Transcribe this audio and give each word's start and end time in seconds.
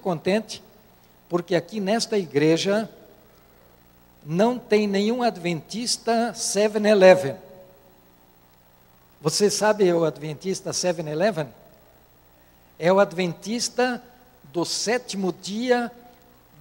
muito 0.00 0.02
contente, 0.02 0.62
porque 1.28 1.54
aqui 1.54 1.78
nesta 1.78 2.18
igreja 2.18 2.88
não 4.24 4.58
tem 4.58 4.86
nenhum 4.86 5.22
adventista 5.22 6.32
7-Eleven. 6.34 7.36
Você 9.20 9.50
sabe 9.50 9.92
o 9.92 10.04
adventista 10.04 10.70
7-Eleven? 10.70 11.48
É 12.78 12.90
o 12.92 12.98
adventista 12.98 14.02
do 14.44 14.64
sétimo 14.64 15.32
dia, 15.32 15.92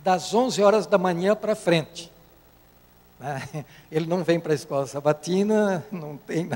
das 0.03 0.33
11 0.33 0.61
horas 0.61 0.85
da 0.85 0.97
manhã 0.97 1.35
para 1.35 1.55
frente. 1.55 2.11
Né? 3.19 3.65
Ele 3.91 4.05
não 4.05 4.23
vem 4.23 4.39
para 4.39 4.51
a 4.51 4.55
escola 4.55 4.85
sabatina, 4.85 5.83
não 5.91 6.17
tem. 6.17 6.49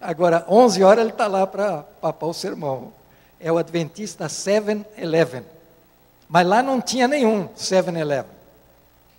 Agora, 0.00 0.44
11 0.48 0.82
horas 0.82 1.02
ele 1.04 1.12
está 1.12 1.26
lá 1.26 1.46
para 1.46 1.82
papar 1.82 2.28
o 2.28 2.34
sermão. 2.34 2.92
É 3.38 3.50
o 3.52 3.58
Adventista 3.58 4.26
7-Eleven. 4.26 5.44
Mas 6.32 6.46
lá 6.46 6.62
não 6.62 6.80
tinha 6.80 7.06
nenhum 7.06 7.46
7-Eleven. 7.48 8.32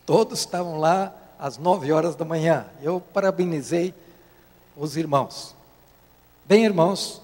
Todos 0.04 0.40
estavam 0.40 0.80
lá 0.80 1.14
às 1.38 1.60
9 1.60 1.92
horas 1.92 2.16
da 2.16 2.26
manhã. 2.26 2.66
Eu 2.82 3.00
parabenizei 3.00 3.94
os 4.76 4.98
irmãos. 4.98 5.54
Bem, 6.44 6.66
irmãos, 6.66 7.22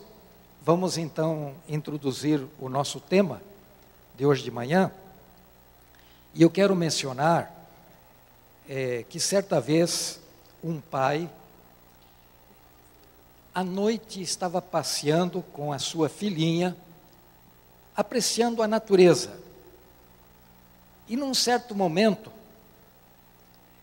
vamos 0.61 0.95
então 0.95 1.55
introduzir 1.67 2.45
o 2.59 2.69
nosso 2.69 2.99
tema 2.99 3.41
de 4.15 4.27
hoje 4.27 4.43
de 4.43 4.51
manhã. 4.51 4.91
E 6.35 6.43
eu 6.43 6.51
quero 6.51 6.75
mencionar 6.75 7.51
é, 8.69 9.03
que 9.09 9.19
certa 9.19 9.59
vez 9.59 10.19
um 10.63 10.79
pai, 10.79 11.27
à 13.55 13.63
noite, 13.63 14.21
estava 14.21 14.61
passeando 14.61 15.41
com 15.51 15.73
a 15.73 15.79
sua 15.79 16.07
filhinha, 16.07 16.77
apreciando 17.97 18.61
a 18.61 18.67
natureza. 18.67 19.38
E 21.09 21.17
num 21.17 21.33
certo 21.33 21.73
momento, 21.73 22.31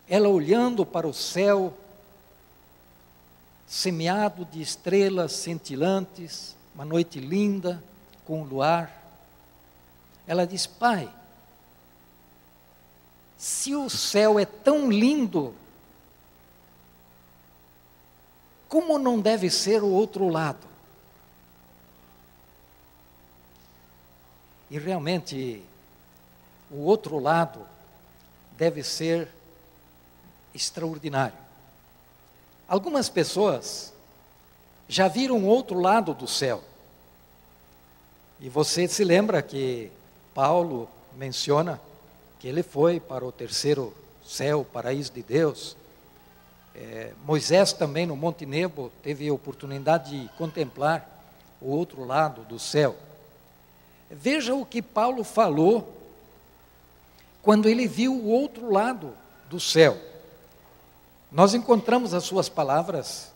ela 0.09 0.29
olhando 0.29 0.87
para 0.87 1.09
o 1.09 1.13
céu, 1.13 1.77
semeado 3.67 4.45
de 4.45 4.63
estrelas 4.63 5.33
cintilantes, 5.33 6.55
uma 6.73 6.85
noite 6.85 7.19
linda, 7.19 7.83
com 8.25 8.43
o 8.43 8.45
luar, 8.45 8.93
ela 10.25 10.47
diz: 10.47 10.69
Pai, 10.69 11.13
se 13.37 13.75
o 13.75 13.91
céu 13.91 14.39
é 14.39 14.45
tão 14.45 14.89
lindo, 14.89 15.53
como 18.69 19.01
não 19.01 19.21
deve 19.21 19.51
ser 19.51 19.83
o 19.83 19.89
outro 19.89 20.29
lado? 20.29 20.65
E 24.71 24.79
realmente, 24.79 25.65
o 26.77 26.81
outro 26.81 27.19
lado 27.19 27.61
deve 28.53 28.83
ser 28.83 29.29
extraordinário. 30.55 31.39
Algumas 32.69 33.09
pessoas 33.09 33.95
já 34.87 35.09
viram 35.09 35.43
outro 35.47 35.81
lado 35.81 36.13
do 36.13 36.29
céu. 36.29 36.63
E 38.39 38.51
você 38.51 38.87
se 38.87 39.05
lembra 39.05 39.41
que 39.41 39.91
Paulo 40.35 40.87
menciona 41.17 41.81
que 42.39 42.47
ele 42.47 42.63
foi 42.63 43.01
para 43.01 43.25
o 43.25 43.33
terceiro 43.33 43.95
céu, 44.23 44.61
o 44.61 44.65
paraíso 44.65 45.15
de 45.15 45.23
Deus. 45.23 45.75
É, 46.75 47.13
Moisés 47.25 47.73
também 47.73 48.05
no 48.05 48.15
Monte 48.15 48.45
Nebo 48.45 48.93
teve 49.03 49.27
a 49.27 49.33
oportunidade 49.33 50.21
de 50.21 50.29
contemplar 50.37 51.09
o 51.59 51.71
outro 51.71 52.05
lado 52.05 52.43
do 52.43 52.59
céu. 52.59 52.95
Veja 54.11 54.55
o 54.55 54.67
que 54.67 54.83
Paulo 54.83 55.25
falou 55.25 55.96
quando 57.47 57.69
ele 57.69 57.87
viu 57.87 58.13
o 58.13 58.27
outro 58.27 58.73
lado 58.73 59.15
do 59.49 59.61
céu. 59.61 59.97
Nós 61.31 61.55
encontramos 61.55 62.13
as 62.13 62.25
suas 62.25 62.49
palavras 62.49 63.33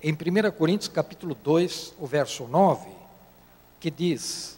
em 0.00 0.12
1 0.12 0.52
Coríntios 0.56 0.86
capítulo 0.86 1.34
2, 1.34 1.94
o 1.98 2.06
verso 2.06 2.44
9, 2.44 2.88
que 3.80 3.90
diz: 3.90 4.56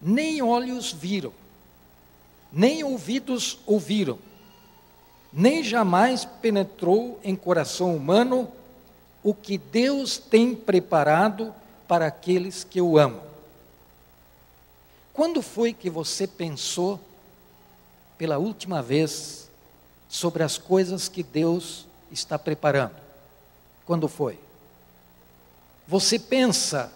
Nem 0.00 0.40
olhos 0.40 0.90
viram, 0.90 1.34
nem 2.50 2.82
ouvidos 2.82 3.58
ouviram, 3.66 4.18
nem 5.30 5.62
jamais 5.62 6.24
penetrou 6.24 7.20
em 7.22 7.36
coração 7.36 7.94
humano 7.94 8.50
o 9.22 9.34
que 9.34 9.58
Deus 9.58 10.16
tem 10.16 10.54
preparado 10.54 11.54
para 11.86 12.06
aqueles 12.06 12.64
que 12.64 12.80
o 12.80 12.96
amam. 12.96 13.20
Quando 15.12 15.42
foi 15.42 15.74
que 15.74 15.90
você 15.90 16.26
pensou 16.26 16.98
pela 18.18 18.36
última 18.36 18.82
vez 18.82 19.48
sobre 20.08 20.42
as 20.42 20.58
coisas 20.58 21.08
que 21.08 21.22
Deus 21.22 21.86
está 22.10 22.38
preparando? 22.38 22.96
Quando 23.86 24.08
foi? 24.08 24.38
Você 25.86 26.18
pensa 26.18 26.92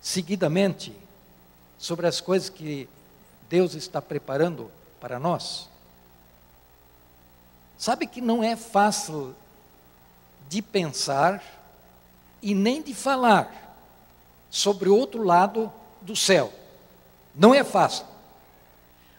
seguidamente 0.00 0.96
sobre 1.76 2.06
as 2.06 2.20
coisas 2.20 2.48
que 2.48 2.88
Deus 3.50 3.74
está 3.74 4.00
preparando 4.00 4.70
para 5.00 5.18
nós? 5.18 5.68
Sabe 7.76 8.06
que 8.06 8.20
não 8.20 8.42
é 8.42 8.56
fácil 8.56 9.34
de 10.48 10.62
pensar 10.62 11.42
e 12.40 12.54
nem 12.54 12.80
de 12.82 12.94
falar 12.94 13.76
sobre 14.50 14.88
o 14.88 14.96
outro 14.96 15.22
lado 15.22 15.72
do 16.00 16.16
céu. 16.16 16.52
Não 17.34 17.54
é 17.54 17.62
fácil. 17.62 18.06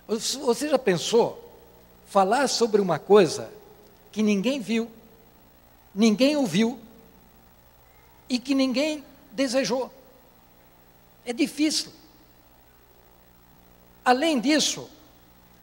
Você 0.10 0.68
já 0.68 0.80
pensou 0.80 1.40
falar 2.08 2.48
sobre 2.48 2.82
uma 2.82 2.98
coisa 2.98 3.52
que 4.12 4.24
ninguém 4.24 4.60
viu, 4.60 4.90
ninguém 5.94 6.36
ouviu 6.36 6.80
e 8.28 8.40
que 8.40 8.56
ninguém 8.56 9.06
desejou? 9.32 9.94
É 11.24 11.32
difícil. 11.32 11.92
Além 14.04 14.40
disso, 14.40 14.90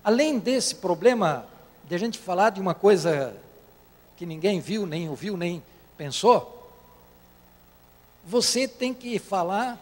além 0.05 0.39
desse 0.39 0.77
problema 0.77 1.45
de 1.83 1.97
a 1.97 1.99
gente 1.99 2.17
falar 2.17 2.51
de 2.51 2.61
uma 2.61 2.75
coisa 2.75 3.37
que 4.17 4.25
ninguém 4.25 4.61
viu, 4.61 4.87
nem 4.87 5.09
ouviu, 5.09 5.37
nem 5.37 5.61
pensou, 5.97 6.71
você 8.25 8.69
tem 8.69 8.95
que 8.95 9.19
falar 9.19 9.77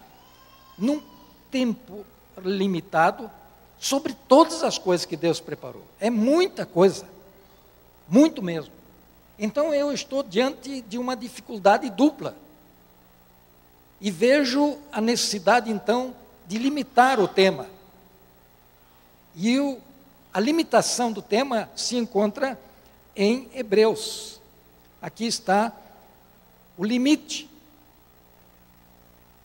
num 0.79 1.03
tempo 1.51 2.07
limitado 2.43 3.31
sobre 3.85 4.15
todas 4.27 4.63
as 4.63 4.79
coisas 4.79 5.05
que 5.05 5.15
Deus 5.15 5.41
preparou. 5.41 5.85
É 6.01 6.09
muita 6.09 6.65
coisa, 6.65 7.07
muito 8.09 8.41
mesmo. 8.41 8.73
Então 9.39 9.75
eu 9.75 9.93
estou 9.93 10.23
diante 10.23 10.81
de 10.81 10.97
uma 10.97 11.15
dificuldade 11.15 11.91
dupla. 11.91 12.35
E 14.01 14.11
vejo 14.11 14.79
a 14.91 15.03
necessidade 15.03 15.71
então 15.71 16.17
de 16.47 16.57
limitar 16.57 17.21
o 17.21 17.29
tema. 17.29 17.67
E 19.35 19.61
o, 19.61 19.79
a 20.33 20.41
limitação 20.41 21.13
do 21.13 21.21
tema 21.21 21.69
se 21.77 21.95
encontra 21.95 22.59
em 23.15 23.51
Hebreus. 23.53 24.41
Aqui 25.03 25.27
está 25.27 25.71
o 26.79 26.85
limite 26.87 27.51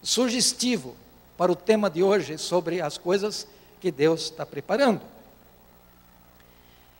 sugestivo 0.02 0.96
para 1.38 1.52
o 1.52 1.58
tema 1.58 1.90
de 1.90 2.02
hoje 2.02 2.38
sobre 2.38 2.80
as 2.80 2.98
coisas 2.98 3.46
que 3.80 3.92
Deus 3.92 4.24
está 4.24 4.46
preparando. 4.46 5.02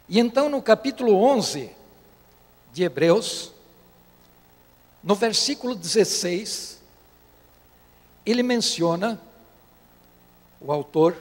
E 0.08 0.20
então, 0.20 0.50
no 0.50 0.62
capítulo 0.62 1.16
11 1.16 1.70
de 2.74 2.84
Hebreus, 2.84 3.52
no 5.04 5.16
versículo 5.16 5.76
16, 5.76 6.80
ele 8.26 8.44
menciona, 8.44 9.20
o 10.62 10.72
autor, 10.72 11.16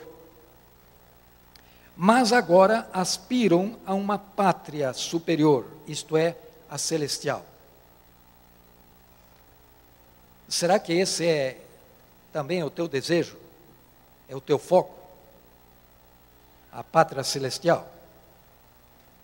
mas 1.97 2.33
agora 2.33 2.89
aspiram 2.93 3.79
a 3.87 3.95
uma 3.95 4.19
pátria 4.19 4.93
superior, 4.93 5.67
isto 5.87 6.17
é, 6.17 6.37
a 6.69 6.77
celestial. 6.77 7.45
Será 10.49 10.79
que 10.79 10.93
esse 10.93 11.27
é 11.27 11.61
também 12.33 12.63
o 12.65 12.71
teu 12.71 12.89
desejo? 12.89 13.37
É 14.29 14.35
o 14.35 14.41
teu 14.41 14.59
foco? 14.59 14.98
A 16.79 16.85
pátria 16.85 17.25
celestial? 17.25 17.89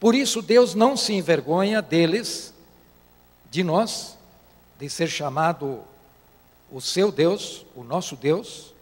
Por 0.00 0.12
isso, 0.12 0.42
Deus 0.42 0.74
não 0.74 0.96
se 0.96 1.12
envergonha 1.12 1.80
deles, 1.80 2.52
de 3.48 3.62
nós, 3.62 4.18
de 4.76 4.90
ser 4.90 5.06
chamado 5.06 5.80
o 6.68 6.80
seu 6.80 7.12
Deus, 7.12 7.64
o 7.76 7.84
nosso 7.84 8.16
Deus, 8.16 8.74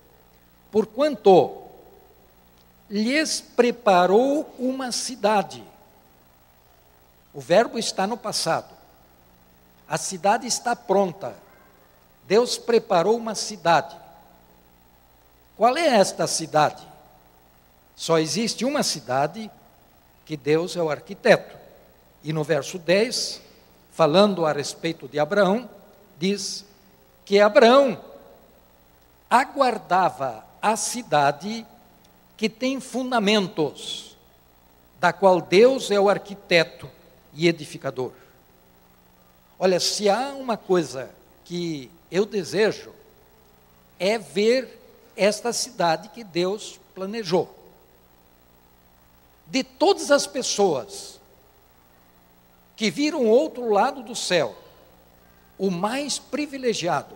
porquanto 0.71 1.65
lhes 2.89 3.43
preparou 3.43 4.51
uma 4.59 4.91
cidade. 4.91 5.63
O 7.35 7.43
verbo 7.43 7.79
está 7.79 8.07
no 8.07 8.17
passado. 8.17 8.75
A 9.87 9.99
cidade 9.99 10.47
está 10.47 10.75
pronta. 10.75 11.37
Deus 12.27 12.57
preparou 12.57 13.19
uma 13.19 13.35
cidade. 13.35 13.95
Qual 15.59 15.77
é 15.77 15.89
esta 15.89 16.27
cidade? 16.27 16.91
Só 17.95 18.19
existe 18.19 18.65
uma 18.65 18.83
cidade 18.83 19.51
que 20.25 20.37
Deus 20.37 20.77
é 20.77 20.83
o 20.83 20.91
arquiteto. 20.91 21.57
E 22.25 22.33
no 22.33 22.45
verso 22.45 22.79
10, 22.79 23.41
falando 23.91 24.47
a 24.47 24.53
respeito 24.53 25.09
de 25.09 25.19
Abraão, 25.19 25.69
diz 26.19 26.65
que 27.25 27.41
Abraão 27.41 28.03
aguardava 29.29 30.45
a 30.61 30.77
cidade 30.77 31.67
que 32.37 32.49
tem 32.49 32.81
fundamentos, 32.81 34.17
da 35.01 35.13
qual 35.13 35.41
Deus 35.41 35.91
é 35.91 35.99
o 35.99 36.09
arquiteto 36.09 36.89
e 37.33 37.49
edificador. 37.49 38.13
Olha, 39.59 39.79
se 39.81 40.09
há 40.09 40.35
uma 40.35 40.57
coisa 40.57 41.11
que 41.45 41.91
eu 42.11 42.25
desejo, 42.27 42.93
é 43.99 44.19
ver 44.19 44.81
esta 45.17 45.53
cidade 45.53 46.09
que 46.09 46.25
Deus 46.25 46.81
planejou. 46.95 47.62
De 49.53 49.63
todas 49.63 50.11
as 50.11 50.27
pessoas 50.27 51.21
que 52.75 52.91
viram 52.91 53.27
outro 53.27 53.69
lado 53.69 54.03
do 54.03 54.17
céu, 54.17 54.57
o 55.59 55.71
mais 55.71 56.19
privilegiado, 56.19 57.15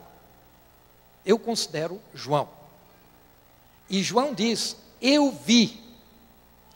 eu 1.25 1.39
considero 1.39 1.99
João. 2.13 2.47
E 3.89 4.03
João 4.03 4.35
diz: 4.35 4.77
Eu 5.01 5.33
vi 5.33 5.83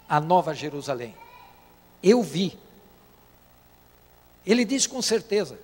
a 0.08 0.18
nova 0.18 0.54
Jerusalém. 0.54 1.14
Eu 2.02 2.22
vi. 2.22 2.58
Ele 4.46 4.64
diz 4.64 4.86
com 4.86 5.02
certeza. 5.02 5.60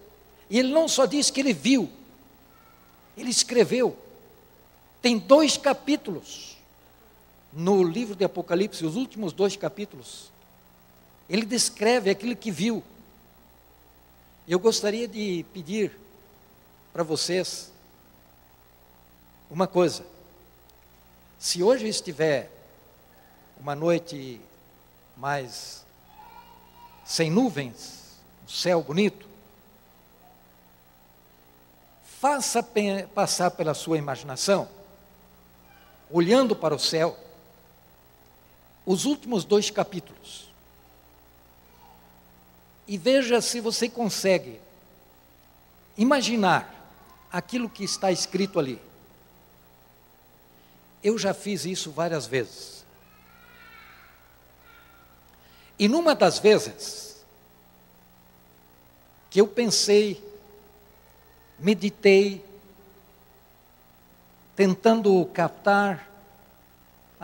E 0.51 0.59
ele 0.59 0.75
não 0.75 0.89
só 0.89 1.07
diz 1.07 1.31
que 1.31 1.41
ele 1.41 1.55
viu, 1.55 1.91
ele 3.17 3.31
escreveu. 3.31 3.97
Tem 5.01 5.17
dois 5.17 5.57
capítulos 5.57 6.56
no 7.57 7.83
livro 7.83 8.15
de 8.15 8.23
Apocalipse, 8.23 8.85
os 8.85 8.97
últimos 8.97 9.33
dois 9.33 9.57
capítulos. 9.57 10.31
Ele 11.27 11.47
descreve 11.47 12.11
aquilo 12.11 12.37
que 12.37 12.51
viu. 12.51 12.85
Eu 14.47 14.59
gostaria 14.59 15.09
de 15.09 15.43
pedir 15.55 15.99
para 16.93 17.03
vocês 17.03 17.73
uma 19.51 19.67
coisa. 19.67 20.05
Se 21.39 21.63
hoje 21.63 21.89
estiver 21.89 22.53
uma 23.59 23.75
noite 23.75 24.39
mais 25.17 25.83
sem 27.07 27.31
nuvens, 27.31 28.19
um 28.45 28.49
céu 28.49 28.83
bonito, 28.83 29.27
faça 32.21 32.63
passar 33.15 33.51
pela 33.53 33.73
sua 33.73 33.97
imaginação, 33.97 34.69
olhando 36.11 36.55
para 36.55 36.75
o 36.75 36.79
céu, 36.79 37.17
os 38.87 39.05
últimos 39.05 39.45
dois 39.45 39.69
capítulos 39.69 40.47
e 42.87 42.97
veja 42.97 43.41
se 43.41 43.61
você 43.61 43.89
consegue 43.89 44.61
imaginar 45.99 46.73
aquilo 47.33 47.69
que 47.69 47.83
está 47.83 48.13
escrito 48.13 48.61
ali. 48.61 48.81
Eu 51.03 51.19
já 51.19 51.35
fiz 51.35 51.65
isso 51.65 51.91
várias 51.91 52.27
vezes. 52.27 52.85
E 55.79 55.89
numa 55.89 56.15
das 56.15 56.39
vezes 56.39 57.25
que 59.29 59.41
eu 59.41 59.49
pensei, 59.49 60.25
meditei, 61.59 62.45
tentando 64.55 65.25
captar 65.27 66.09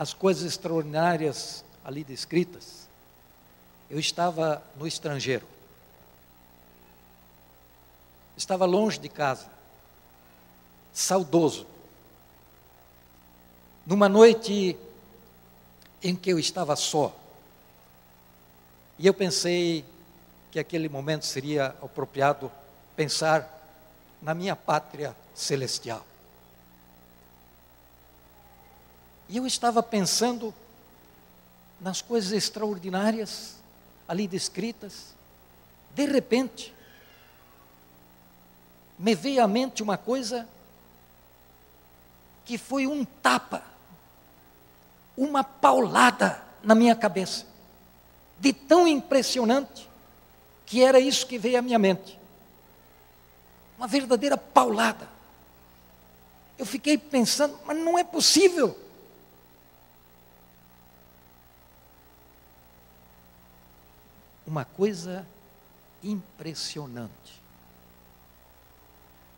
as 0.02 0.12
coisas 0.12 0.43
extraordinárias 0.43 1.64
ali 1.84 2.02
descritas, 2.02 2.88
eu 3.88 4.00
estava 4.00 4.60
no 4.76 4.84
estrangeiro. 4.84 5.46
Estava 8.37 8.66
longe 8.66 8.99
de 8.99 9.08
casa, 9.08 9.46
saudoso. 10.93 11.69
Numa 13.87 14.08
noite 14.08 14.76
em 16.02 16.16
que 16.16 16.31
eu 16.31 16.38
estava 16.38 16.75
só, 16.75 17.16
e 18.98 19.06
eu 19.06 19.14
pensei 19.14 19.84
que 20.50 20.58
aquele 20.58 20.88
momento 20.88 21.26
seria 21.26 21.66
apropriado 21.81 22.50
pensar 22.96 23.48
na 24.20 24.34
minha 24.34 24.56
pátria 24.56 25.14
celestial. 25.32 26.05
E 29.32 29.38
eu 29.38 29.46
estava 29.46 29.82
pensando 29.82 30.52
nas 31.81 32.02
coisas 32.02 32.32
extraordinárias 32.32 33.56
ali 34.06 34.29
descritas. 34.29 35.14
De 35.94 36.05
repente, 36.05 36.75
me 38.99 39.14
veio 39.14 39.43
à 39.43 39.49
mente 39.49 39.82
uma 39.82 39.96
coisa 39.96 40.46
que 42.44 42.58
foi 42.58 42.87
um 42.87 43.06
tapa, 43.06 43.62
uma 45.17 45.43
paulada 45.43 46.44
na 46.62 46.75
minha 46.75 46.94
cabeça, 46.94 47.46
de 48.38 48.52
tão 48.52 48.87
impressionante 48.87 49.88
que 50.67 50.84
era 50.84 51.00
isso 51.00 51.26
que 51.26 51.38
veio 51.38 51.58
à 51.58 51.62
minha 51.62 51.79
mente. 51.79 52.20
Uma 53.79 53.87
verdadeira 53.87 54.37
paulada. 54.37 55.08
Eu 56.58 56.67
fiquei 56.67 56.99
pensando, 56.99 57.58
mas 57.64 57.79
não 57.79 57.99
é 57.99 58.05
possível. 58.05 58.82
Uma 64.52 64.66
coisa 64.66 65.26
impressionante. 66.02 67.40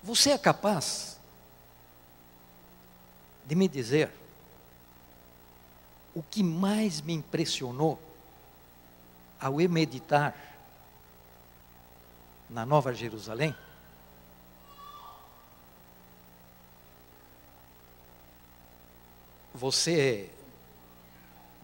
Você 0.02 0.31
é 0.31 0.38
capaz 0.38 1.20
de 3.46 3.55
me 3.55 3.69
dizer 3.69 4.11
o 6.12 6.20
que 6.20 6.43
mais 6.43 7.00
me 7.00 7.12
impressionou 7.12 7.96
ao 9.40 9.55
meditar 9.70 10.34
na 12.50 12.67
Nova 12.67 12.93
Jerusalém? 12.93 13.55
Você 19.55 20.28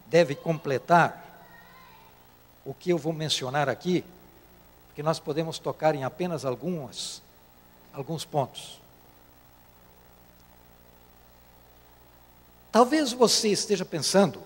deve 0.07 0.35
completar 0.35 1.30
o 2.71 2.73
que 2.73 2.89
eu 2.89 2.97
vou 2.97 3.11
mencionar 3.11 3.67
aqui, 3.67 4.01
porque 4.87 5.03
nós 5.03 5.19
podemos 5.19 5.59
tocar 5.59 5.93
em 5.93 6.05
apenas 6.05 6.45
algumas 6.45 7.21
alguns 7.91 8.23
pontos. 8.23 8.79
Talvez 12.71 13.11
você 13.11 13.49
esteja 13.49 13.83
pensando 13.83 14.41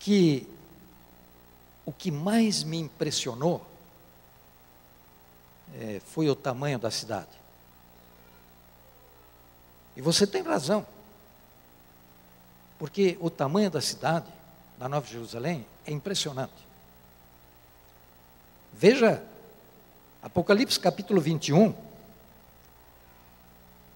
que 0.00 0.48
o 1.86 1.92
que 1.92 2.10
mais 2.10 2.64
me 2.64 2.78
impressionou 2.78 3.64
é, 5.74 6.00
foi 6.06 6.28
o 6.28 6.34
tamanho 6.34 6.76
da 6.76 6.90
cidade. 6.90 7.40
E 9.94 10.02
você 10.02 10.26
tem 10.26 10.42
razão. 10.42 10.84
Porque 12.80 13.16
o 13.20 13.30
tamanho 13.30 13.70
da 13.70 13.80
cidade, 13.80 14.41
da 14.82 14.88
Nova 14.88 15.06
Jerusalém, 15.06 15.64
é 15.86 15.92
impressionante. 15.92 16.66
Veja 18.72 19.22
Apocalipse 20.20 20.80
capítulo 20.80 21.20
21, 21.20 21.72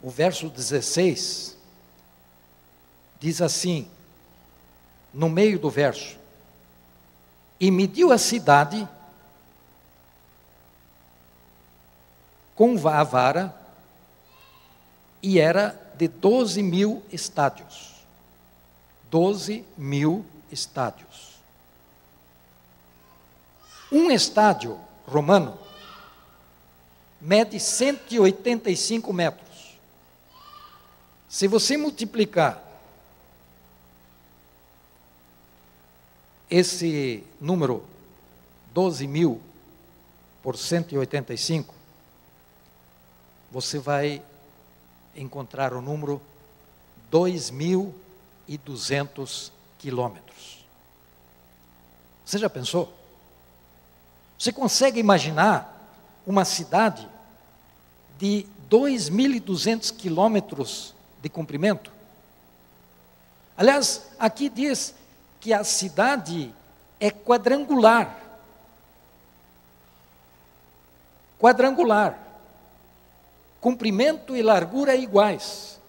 o 0.00 0.08
verso 0.08 0.48
16, 0.48 1.56
diz 3.18 3.42
assim, 3.42 3.90
no 5.12 5.28
meio 5.28 5.58
do 5.58 5.68
verso: 5.68 6.16
E 7.58 7.68
mediu 7.68 8.12
a 8.12 8.18
cidade 8.18 8.88
com 12.54 12.76
a 12.86 13.02
vara, 13.02 13.52
e 15.20 15.40
era 15.40 15.70
de 15.96 16.06
12 16.06 16.62
mil 16.62 17.02
estádios. 17.10 18.06
12 19.10 19.64
mil 19.76 20.18
estádios. 20.18 20.35
Um 23.90 24.10
estádio 24.10 24.78
romano 25.06 25.58
mede 27.20 27.58
185 27.58 29.12
metros. 29.12 29.78
Se 31.28 31.48
você 31.48 31.76
multiplicar 31.76 32.62
esse 36.48 37.24
número 37.40 37.84
12 38.72 39.04
mil 39.06 39.40
por 40.42 40.56
185, 40.56 41.74
você 43.50 43.78
vai 43.78 44.22
encontrar 45.14 45.72
o 45.72 45.80
número 45.80 46.20
2.200 47.10 49.55
quilômetros. 49.78 50.64
Você 52.24 52.38
já 52.38 52.50
pensou? 52.50 52.92
Você 54.38 54.52
consegue 54.52 55.00
imaginar 55.00 55.72
uma 56.26 56.44
cidade 56.44 57.08
de 58.18 58.46
2.200 58.68 59.96
quilômetros 59.96 60.94
de 61.22 61.28
comprimento? 61.28 61.92
Aliás, 63.56 64.08
aqui 64.18 64.48
diz 64.48 64.94
que 65.40 65.52
a 65.52 65.64
cidade 65.64 66.54
é 67.00 67.10
quadrangular. 67.10 68.14
Quadrangular. 71.38 72.18
Comprimento 73.60 74.36
e 74.36 74.42
largura 74.42 74.94
iguais. 74.94 75.80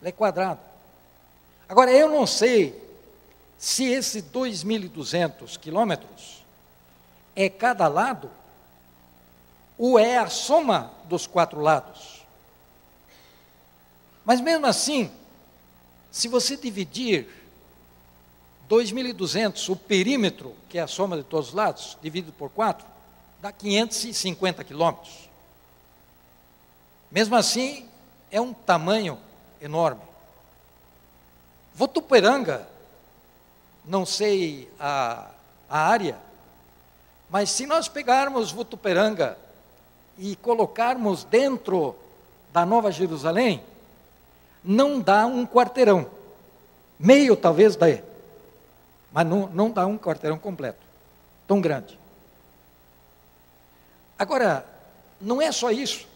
Ela 0.00 0.08
é 0.08 0.12
quadrada. 0.12 0.60
Agora, 1.68 1.90
eu 1.90 2.10
não 2.10 2.26
sei 2.26 2.83
se 3.58 3.84
esses 3.84 4.22
2.200 4.22 5.58
quilômetros 5.58 6.44
é 7.34 7.48
cada 7.48 7.88
lado 7.88 8.30
ou 9.78 9.98
é 9.98 10.18
a 10.18 10.28
soma 10.28 10.92
dos 11.04 11.26
quatro 11.26 11.60
lados. 11.60 12.24
Mas 14.24 14.40
mesmo 14.40 14.66
assim, 14.66 15.10
se 16.10 16.28
você 16.28 16.56
dividir 16.56 17.28
2.200, 18.68 19.68
o 19.68 19.76
perímetro, 19.76 20.54
que 20.68 20.78
é 20.78 20.82
a 20.82 20.86
soma 20.86 21.16
de 21.16 21.24
todos 21.24 21.48
os 21.48 21.54
lados, 21.54 21.98
dividido 22.00 22.32
por 22.32 22.50
4, 22.50 22.86
dá 23.42 23.52
550 23.52 24.64
quilômetros. 24.64 25.28
Mesmo 27.10 27.36
assim, 27.36 27.88
é 28.30 28.40
um 28.40 28.54
tamanho 28.54 29.18
enorme. 29.60 30.00
Votuperanga, 31.74 32.66
não 33.84 34.06
sei 34.06 34.70
a, 34.78 35.30
a 35.68 35.78
área, 35.78 36.18
mas 37.28 37.50
se 37.50 37.66
nós 37.66 37.88
pegarmos 37.88 38.52
Votuperanga 38.52 39.36
e 40.16 40.36
colocarmos 40.36 41.24
dentro 41.24 41.96
da 42.52 42.64
Nova 42.64 42.90
Jerusalém, 42.90 43.62
não 44.62 45.00
dá 45.00 45.26
um 45.26 45.46
quarteirão. 45.46 46.06
Meio 46.98 47.36
talvez 47.36 47.76
dê, 47.76 48.02
mas 49.12 49.26
não, 49.26 49.48
não 49.48 49.70
dá 49.70 49.86
um 49.86 49.98
quarteirão 49.98 50.38
completo, 50.38 50.78
tão 51.46 51.60
grande. 51.60 51.98
Agora, 54.18 54.64
não 55.20 55.42
é 55.42 55.50
só 55.50 55.70
isso. 55.70 56.06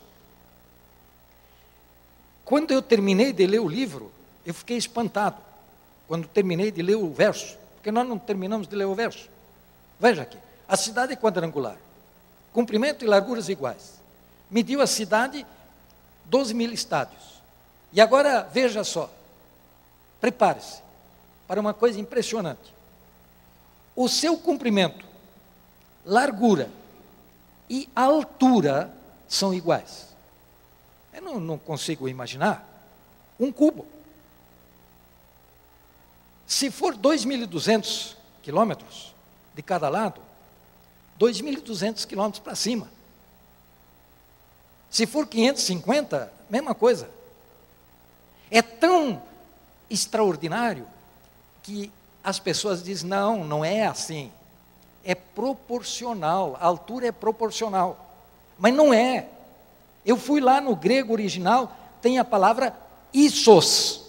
Quando 2.44 2.70
eu 2.70 2.80
terminei 2.80 3.32
de 3.32 3.46
ler 3.46 3.58
o 3.58 3.68
livro, 3.68 4.10
eu 4.46 4.54
fiquei 4.54 4.76
espantado. 4.76 5.47
Quando 6.08 6.26
terminei 6.26 6.72
de 6.72 6.82
ler 6.82 6.96
o 6.96 7.12
verso, 7.12 7.56
porque 7.76 7.92
nós 7.92 8.08
não 8.08 8.18
terminamos 8.18 8.66
de 8.66 8.74
ler 8.74 8.86
o 8.86 8.94
verso. 8.94 9.28
Veja 10.00 10.22
aqui: 10.22 10.38
a 10.66 10.76
cidade 10.76 11.12
é 11.12 11.16
quadrangular, 11.16 11.76
comprimento 12.52 13.04
e 13.04 13.08
larguras 13.08 13.48
iguais. 13.48 14.00
Mediu 14.50 14.80
a 14.80 14.86
cidade 14.86 15.46
12 16.24 16.54
mil 16.54 16.72
estádios. 16.72 17.42
E 17.92 18.00
agora 18.00 18.42
veja 18.42 18.82
só, 18.84 19.10
prepare-se 20.20 20.82
para 21.46 21.60
uma 21.60 21.72
coisa 21.72 22.00
impressionante. 22.00 22.74
O 23.94 24.08
seu 24.08 24.36
comprimento, 24.36 25.04
largura 26.04 26.70
e 27.68 27.88
altura 27.94 28.94
são 29.28 29.52
iguais. 29.52 30.08
Eu 31.12 31.22
não, 31.22 31.40
não 31.40 31.58
consigo 31.58 32.08
imaginar 32.08 32.66
um 33.40 33.50
cubo. 33.50 33.86
Se 36.48 36.70
for 36.70 36.96
2.200 36.96 38.16
quilômetros 38.40 39.14
de 39.54 39.62
cada 39.62 39.90
lado, 39.90 40.18
2.200 41.20 42.06
quilômetros 42.06 42.42
para 42.42 42.54
cima. 42.54 42.88
Se 44.90 45.06
for 45.06 45.26
550, 45.26 46.32
mesma 46.48 46.74
coisa. 46.74 47.10
É 48.50 48.62
tão 48.62 49.20
extraordinário 49.90 50.86
que 51.62 51.92
as 52.24 52.38
pessoas 52.38 52.82
dizem: 52.82 53.10
não, 53.10 53.44
não 53.44 53.62
é 53.62 53.86
assim. 53.86 54.32
É 55.04 55.14
proporcional, 55.14 56.56
a 56.58 56.64
altura 56.64 57.08
é 57.08 57.12
proporcional. 57.12 58.06
Mas 58.58 58.72
não 58.72 58.94
é. 58.94 59.28
Eu 60.02 60.16
fui 60.16 60.40
lá 60.40 60.62
no 60.62 60.74
grego 60.74 61.12
original, 61.12 61.76
tem 62.00 62.18
a 62.18 62.24
palavra 62.24 62.74
issos. 63.12 64.07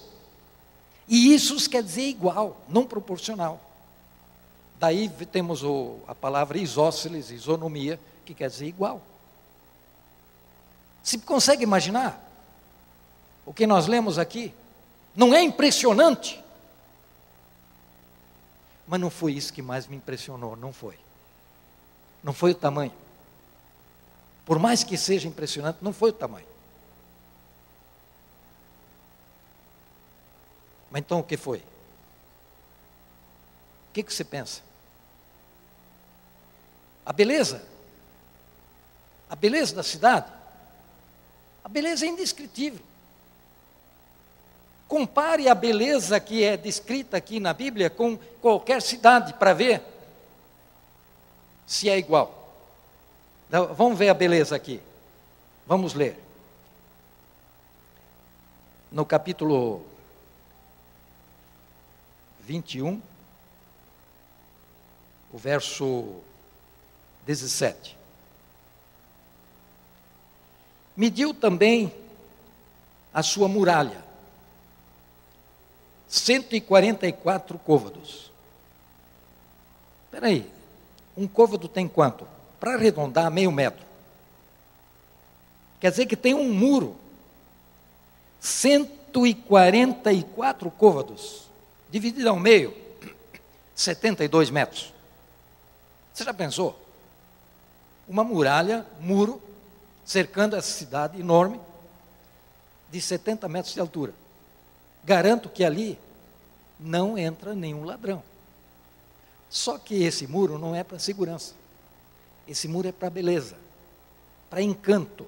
E 1.09 1.33
issos 1.33 1.67
quer 1.67 1.83
dizer 1.83 2.03
igual, 2.03 2.61
não 2.69 2.85
proporcional. 2.85 3.59
Daí 4.79 5.09
temos 5.09 5.63
o, 5.63 5.97
a 6.07 6.15
palavra 6.15 6.57
isósceles, 6.57 7.31
isonomia, 7.31 7.99
que 8.23 8.33
quer 8.33 8.49
dizer 8.49 8.67
igual. 8.67 9.01
Se 11.03 11.17
consegue 11.17 11.63
imaginar? 11.63 12.29
o 13.49 13.53
que 13.53 13.65
nós 13.65 13.87
lemos 13.87 14.19
aqui? 14.19 14.53
Não 15.15 15.33
é 15.33 15.41
impressionante? 15.41 16.39
Mas 18.87 19.01
não 19.01 19.09
foi 19.09 19.33
isso 19.33 19.51
que 19.51 19.59
mais 19.59 19.87
me 19.87 19.95
impressionou, 19.95 20.55
não 20.55 20.71
foi. 20.71 20.95
Não 22.23 22.31
foi 22.31 22.51
o 22.51 22.55
tamanho. 22.55 22.93
Por 24.45 24.59
mais 24.59 24.83
que 24.83 24.95
seja 24.95 25.27
impressionante, 25.27 25.79
não 25.81 25.91
foi 25.91 26.11
o 26.11 26.13
tamanho. 26.13 26.45
Mas 30.99 31.05
então 31.05 31.19
o 31.19 31.23
que 31.23 31.37
foi? 31.37 31.59
O 31.59 31.63
que, 33.93 34.03
que 34.03 34.13
você 34.13 34.25
pensa? 34.25 34.61
A 37.05 37.13
beleza? 37.13 37.63
A 39.29 39.35
beleza 39.35 39.73
da 39.73 39.81
cidade? 39.81 40.29
A 41.63 41.69
beleza 41.69 42.05
é 42.05 42.09
indescritível. 42.09 42.81
Compare 44.89 45.47
a 45.47 45.55
beleza 45.55 46.19
que 46.19 46.43
é 46.43 46.57
descrita 46.57 47.15
aqui 47.15 47.39
na 47.39 47.53
Bíblia 47.53 47.89
com 47.89 48.17
qualquer 48.41 48.81
cidade 48.81 49.33
para 49.35 49.53
ver 49.53 49.81
se 51.65 51.87
é 51.89 51.97
igual. 51.97 52.53
Então, 53.47 53.73
vamos 53.73 53.97
ver 53.97 54.09
a 54.09 54.13
beleza 54.13 54.53
aqui. 54.53 54.81
Vamos 55.65 55.93
ler. 55.93 56.21
No 58.91 59.05
capítulo 59.05 59.88
21, 62.49 62.99
o 65.31 65.37
verso 65.37 66.15
17. 67.23 67.95
Mediu 70.97 71.31
também 71.31 71.93
a 73.13 73.21
sua 73.21 73.47
muralha 73.47 74.03
144 76.07 77.59
côvados. 77.59 78.31
Espera 80.05 80.25
aí, 80.25 80.51
um 81.15 81.27
côvado 81.27 81.67
tem 81.67 81.87
quanto? 81.87 82.27
Para 82.59 82.73
arredondar, 82.73 83.29
meio 83.29 83.51
metro. 83.51 83.85
Quer 85.79 85.91
dizer 85.91 86.07
que 86.07 86.17
tem 86.17 86.33
um 86.33 86.51
muro. 86.51 86.95
144 88.39 90.71
côvados, 90.71 91.48
dividido 91.89 92.29
ao 92.29 92.39
meio, 92.39 92.75
72 93.75 94.49
metros. 94.49 94.93
Você 96.13 96.23
já 96.23 96.33
pensou? 96.33 96.79
Uma 98.07 98.23
muralha, 98.23 98.85
muro, 98.99 99.41
cercando 100.05 100.55
essa 100.55 100.71
cidade 100.71 101.19
enorme, 101.19 101.59
de 102.91 102.99
70 102.99 103.47
metros 103.47 103.73
de 103.73 103.79
altura. 103.79 104.13
Garanto 105.03 105.49
que 105.49 105.63
ali 105.63 105.97
não 106.79 107.17
entra 107.17 107.53
nenhum 107.53 107.83
ladrão. 107.83 108.23
Só 109.49 109.77
que 109.77 110.03
esse 110.03 110.27
muro 110.27 110.57
não 110.57 110.75
é 110.75 110.83
para 110.83 110.99
segurança. 110.99 111.53
Esse 112.47 112.67
muro 112.67 112.87
é 112.87 112.91
para 112.91 113.09
beleza, 113.09 113.55
para 114.49 114.61
encanto. 114.61 115.27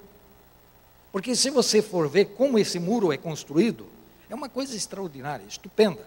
Porque 1.12 1.36
se 1.36 1.50
você 1.50 1.82
for 1.82 2.08
ver 2.08 2.26
como 2.26 2.58
esse 2.58 2.80
muro 2.80 3.12
é 3.12 3.18
construído, 3.18 3.88
é 4.30 4.36
uma 4.36 4.50
coisa 4.50 4.76
extraordinária, 4.76 5.46
estupenda. 5.46 6.06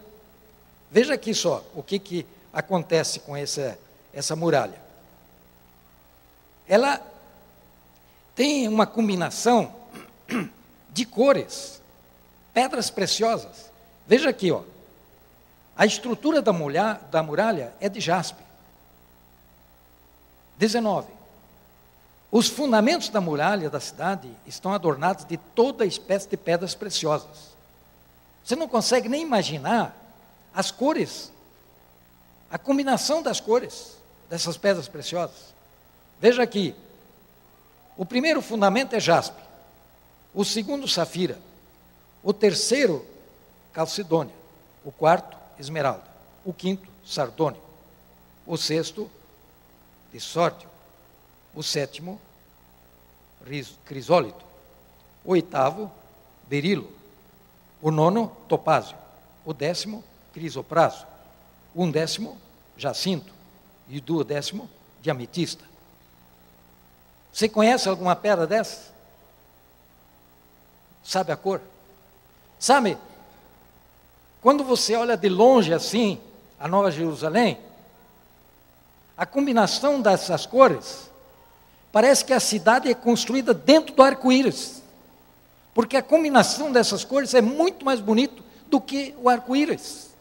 Veja 0.91 1.13
aqui 1.13 1.33
só 1.33 1.63
o 1.73 1.83
que, 1.83 1.99
que 1.99 2.25
acontece 2.53 3.19
com 3.19 3.35
essa, 3.35 3.77
essa 4.13 4.35
muralha. 4.35 4.79
Ela 6.67 7.01
tem 8.33 8.67
uma 8.67 8.87
combinação 8.87 9.73
de 10.89 11.05
cores 11.05 11.81
pedras 12.53 12.89
preciosas. 12.89 13.71
Veja 14.07 14.29
aqui, 14.29 14.51
ó. 14.51 14.63
A 15.75 15.85
estrutura 15.85 16.41
da, 16.41 16.53
mulher, 16.53 16.99
da 17.11 17.21
muralha 17.21 17.73
é 17.81 17.89
de 17.89 17.99
jaspe. 17.99 18.41
19. 20.57 21.07
Os 22.31 22.47
fundamentos 22.47 23.09
da 23.09 23.19
muralha 23.19 23.69
da 23.69 23.79
cidade 23.79 24.29
estão 24.45 24.73
adornados 24.73 25.25
de 25.25 25.37
toda 25.37 25.85
espécie 25.85 26.29
de 26.29 26.37
pedras 26.37 26.73
preciosas. 26.73 27.55
Você 28.43 28.55
não 28.55 28.67
consegue 28.67 29.09
nem 29.09 29.21
imaginar 29.21 29.95
as 30.55 30.71
cores 30.71 31.31
a 32.49 32.57
combinação 32.57 33.21
das 33.21 33.41
cores 33.41 33.97
dessas 34.29 34.57
pedras 34.57 34.87
preciosas. 34.87 35.53
Veja 36.21 36.41
aqui, 36.41 36.73
o 37.97 38.05
primeiro 38.05 38.41
fundamento 38.41 38.93
é 38.93 38.99
jaspe, 38.99 39.41
o 40.33 40.45
segundo, 40.45 40.87
safira, 40.87 41.37
o 42.23 42.31
terceiro, 42.31 43.05
calcedônia, 43.73 44.33
o 44.83 44.91
quarto, 44.91 45.37
esmeralda, 45.59 46.05
o 46.45 46.53
quinto, 46.53 46.89
sardônio, 47.05 47.61
o 48.45 48.55
sexto, 48.57 49.09
disórdio, 50.13 50.69
o 51.53 51.61
sétimo, 51.61 52.19
crisólito, 53.83 54.45
o 55.23 55.31
oitavo, 55.31 55.91
berilo, 56.47 56.89
o 57.81 57.91
nono, 57.91 58.31
topázio, 58.47 58.97
o 59.43 59.53
décimo, 59.53 60.03
crisopraso, 60.35 61.07
o 61.73 61.81
undécimo, 61.81 62.37
jacinto 62.75 63.33
e 63.87 63.99
o 63.99 64.01
duodécimo, 64.01 64.69
diametista. 65.01 65.63
Você 67.31 67.47
conhece 67.47 67.87
alguma 67.87 68.17
pedra 68.17 68.45
dessa? 68.45 68.93
Sabe 71.01 71.31
a 71.31 71.37
cor? 71.37 71.61
Sabe, 72.59 72.97
quando 74.41 74.61
você 74.65 74.93
olha 74.97 75.15
de 75.15 75.29
longe 75.29 75.73
assim, 75.73 76.19
a 76.59 76.67
Nova 76.67 76.91
Jerusalém, 76.91 77.57
a 79.15 79.25
combinação 79.25 80.01
dessas 80.01 80.45
cores, 80.45 81.09
parece 81.93 82.25
que 82.25 82.33
a 82.33 82.41
cidade 82.41 82.91
é 82.91 82.93
construída 82.93 83.53
dentro 83.53 83.95
do 83.95 84.03
arco-íris. 84.03 84.83
Porque 85.73 85.95
a 85.95 86.03
combinação 86.03 86.73
dessas 86.73 87.05
cores 87.05 87.33
é 87.33 87.39
muito 87.39 87.85
mais 87.85 88.01
bonito 88.01 88.43
do 88.67 88.81
que 88.81 89.15
o 89.17 89.29
arco-íris. 89.29 90.14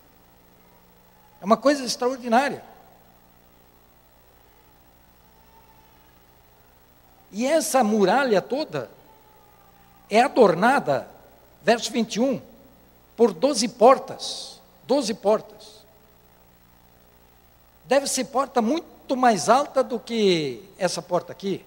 É 1.44 1.46
uma 1.46 1.58
coisa 1.58 1.84
extraordinária. 1.84 2.64
E 7.30 7.44
essa 7.44 7.84
muralha 7.84 8.40
toda 8.40 8.90
é 10.08 10.22
adornada, 10.22 11.06
verso 11.62 11.92
21, 11.92 12.40
por 13.14 13.34
doze 13.34 13.68
portas. 13.68 14.58
Doze 14.86 15.12
portas. 15.12 15.84
Deve 17.84 18.06
ser 18.06 18.24
porta 18.24 18.62
muito 18.62 19.14
mais 19.14 19.50
alta 19.50 19.84
do 19.84 20.00
que 20.00 20.66
essa 20.78 21.02
porta 21.02 21.30
aqui. 21.30 21.62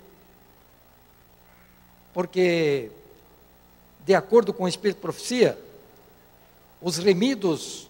Porque, 2.15 2.89
de 4.03 4.15
acordo 4.15 4.51
com 4.51 4.63
o 4.63 4.67
Espírito 4.67 4.95
de 4.95 5.01
Profecia, 5.03 5.55
os 6.81 6.97
remidos 6.97 7.87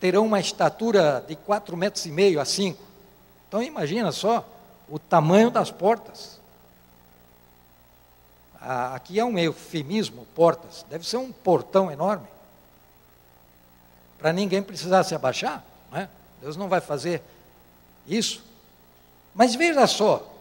terão 0.00 0.24
uma 0.26 0.40
estatura 0.40 1.24
de 1.26 1.36
quatro 1.36 1.76
metros 1.76 2.06
e 2.06 2.10
meio 2.10 2.40
a 2.40 2.44
cinco. 2.44 2.82
Então 3.48 3.62
imagina 3.62 4.12
só 4.12 4.46
o 4.88 4.98
tamanho 4.98 5.50
das 5.50 5.70
portas. 5.70 6.38
Aqui 8.60 9.18
é 9.18 9.24
um 9.24 9.38
eufemismo, 9.38 10.26
portas. 10.34 10.84
Deve 10.90 11.06
ser 11.06 11.16
um 11.16 11.32
portão 11.32 11.90
enorme. 11.90 12.26
Para 14.18 14.32
ninguém 14.32 14.62
precisar 14.62 15.04
se 15.04 15.14
abaixar. 15.14 15.64
Não 15.90 15.98
é? 15.98 16.08
Deus 16.40 16.56
não 16.56 16.68
vai 16.68 16.80
fazer 16.80 17.22
isso. 18.06 18.42
Mas 19.34 19.54
veja 19.54 19.86
só. 19.86 20.34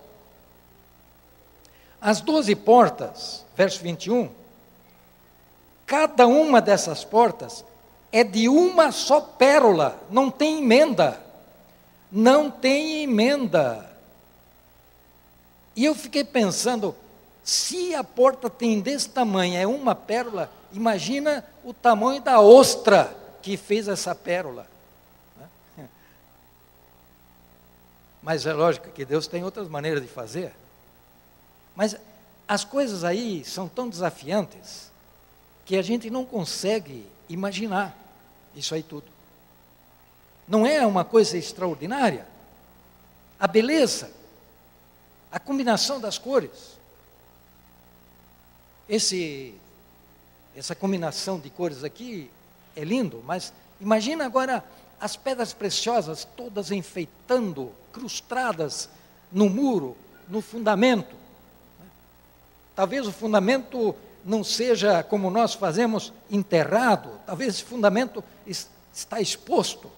As 2.01 2.21
doze 2.21 2.55
portas, 2.55 3.45
verso 3.55 3.81
21, 3.81 4.31
cada 5.85 6.27
uma 6.27 6.61
dessas 6.61 7.03
portas 7.03 7.63
é 8.11 8.23
de 8.23 8.47
uma 8.47 8.91
só 8.91 9.19
pérola, 9.19 9.99
não 10.09 10.31
tem 10.31 10.59
emenda. 10.59 11.21
Não 12.11 12.49
tem 12.49 13.03
emenda. 13.03 13.89
E 15.75 15.85
eu 15.85 15.93
fiquei 15.93 16.23
pensando, 16.23 16.95
se 17.43 17.93
a 17.93 18.03
porta 18.03 18.49
tem 18.49 18.79
desse 18.79 19.09
tamanho, 19.09 19.57
é 19.57 19.67
uma 19.67 19.93
pérola, 19.93 20.51
imagina 20.71 21.45
o 21.63 21.73
tamanho 21.73 22.21
da 22.21 22.39
ostra 22.39 23.15
que 23.41 23.57
fez 23.57 23.87
essa 23.87 24.15
pérola. 24.15 24.67
Né? 25.77 25.87
Mas 28.23 28.45
é 28.45 28.53
lógico 28.53 28.89
que 28.89 29.05
Deus 29.05 29.27
tem 29.27 29.43
outras 29.43 29.67
maneiras 29.67 30.01
de 30.01 30.07
fazer. 30.07 30.53
Mas 31.75 31.95
as 32.47 32.63
coisas 32.63 33.03
aí 33.03 33.43
são 33.43 33.67
tão 33.67 33.89
desafiantes 33.89 34.91
que 35.65 35.75
a 35.75 35.81
gente 35.81 36.09
não 36.09 36.25
consegue 36.25 37.05
imaginar 37.29 37.97
isso 38.55 38.73
aí 38.73 38.83
tudo. 38.83 39.05
Não 40.47 40.65
é 40.65 40.85
uma 40.85 41.03
coisa 41.03 41.37
extraordinária? 41.37 42.25
A 43.39 43.47
beleza, 43.47 44.11
a 45.31 45.39
combinação 45.39 45.99
das 45.99 46.17
cores. 46.17 46.77
Esse, 48.87 49.53
essa 50.55 50.73
combinação 50.73 51.39
de 51.39 51.49
cores 51.49 51.83
aqui 51.83 52.31
é 52.75 52.83
lindo, 52.83 53.21
mas 53.25 53.53
imagina 53.81 54.25
agora 54.25 54.63
as 54.99 55.15
pedras 55.15 55.53
preciosas 55.53 56.25
todas 56.35 56.71
enfeitando, 56.71 57.71
crustadas 57.91 58.89
no 59.31 59.49
muro, 59.49 59.95
no 60.27 60.41
fundamento. 60.41 61.15
Talvez 62.75 63.05
o 63.05 63.11
fundamento 63.11 63.95
não 64.27 64.43
seja 64.43 65.01
como 65.03 65.31
nós 65.31 65.53
fazemos 65.53 66.11
enterrado, 66.29 67.09
talvez 67.25 67.55
esse 67.55 67.63
fundamento 67.63 68.21
está 68.93 69.21
exposto. 69.21 69.89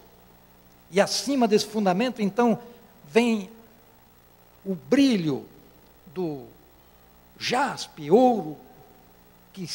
E 0.88 1.00
acima 1.00 1.48
desse 1.48 1.66
fundamento, 1.66 2.22
então, 2.22 2.60
vem 3.08 3.50
o 4.64 4.76
brilho 4.76 5.48
do 6.06 6.44
jaspe, 7.36 8.08
ouro, 8.08 8.56
que 9.52 9.68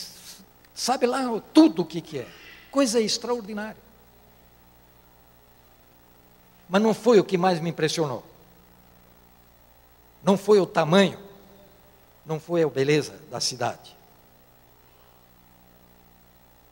sabe 0.74 1.06
lá 1.06 1.41
tudo 1.54 1.82
o 1.82 1.86
que, 1.86 2.00
que 2.00 2.20
é. 2.20 2.28
Coisa 2.72 3.02
extraordinária. 3.02 3.84
Mas 6.70 6.82
não 6.82 6.94
foi 6.94 7.20
o 7.20 7.26
que 7.26 7.38
mais 7.38 7.60
me 7.60 7.72
impressionou. 7.72 8.24
Não 10.24 10.38
foi 10.38 10.62
o 10.62 10.65
tamanho, 10.65 11.20
não 12.26 12.39
foi 12.39 12.63
a 12.63 12.70
beleza 12.70 13.20
da 13.30 13.41
cidade. 13.41 13.94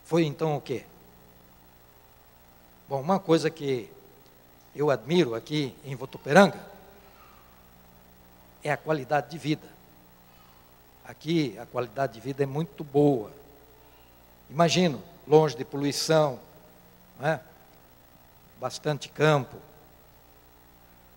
Foi 0.04 0.24
então 0.24 0.56
o 0.56 0.60
quê? 0.60 0.84
Bom, 2.88 3.00
uma 3.00 3.18
coisa 3.18 3.48
que 3.48 3.90
eu 4.76 4.90
admiro 4.90 5.34
aqui 5.34 5.74
em 5.84 5.96
Votuperanga 5.96 6.60
é 8.62 8.70
a 8.70 8.76
qualidade 8.76 9.30
de 9.30 9.38
vida. 9.38 9.66
Aqui 11.06 11.58
a 11.58 11.66
qualidade 11.66 12.14
de 12.14 12.20
vida 12.20 12.42
é 12.42 12.46
muito 12.46 12.84
boa. 12.84 13.30
Imagino, 14.50 15.02
longe 15.26 15.56
de 15.56 15.64
poluição, 15.64 16.38
é? 17.20 17.40
bastante 18.60 19.08
campo. 19.08 19.56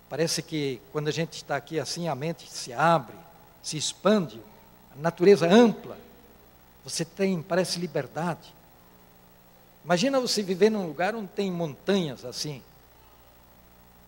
Parece 0.09 0.41
que 0.41 0.81
quando 0.91 1.09
a 1.09 1.11
gente 1.11 1.33
está 1.33 1.55
aqui 1.55 1.79
assim, 1.79 2.07
a 2.07 2.15
mente 2.15 2.49
se 2.49 2.71
abre, 2.71 3.15
se 3.61 3.77
expande, 3.77 4.41
a 4.93 5.01
natureza 5.01 5.47
ampla. 5.47 5.97
Você 6.83 7.03
tem, 7.03 7.41
parece 7.41 7.79
liberdade. 7.79 8.55
Imagina 9.87 10.19
você 10.19 10.43
viver 10.43 10.69
num 10.69 10.85
lugar 10.85 11.15
onde 11.15 11.29
tem 11.29 11.49
montanhas 11.49 12.25
assim. 12.25 12.61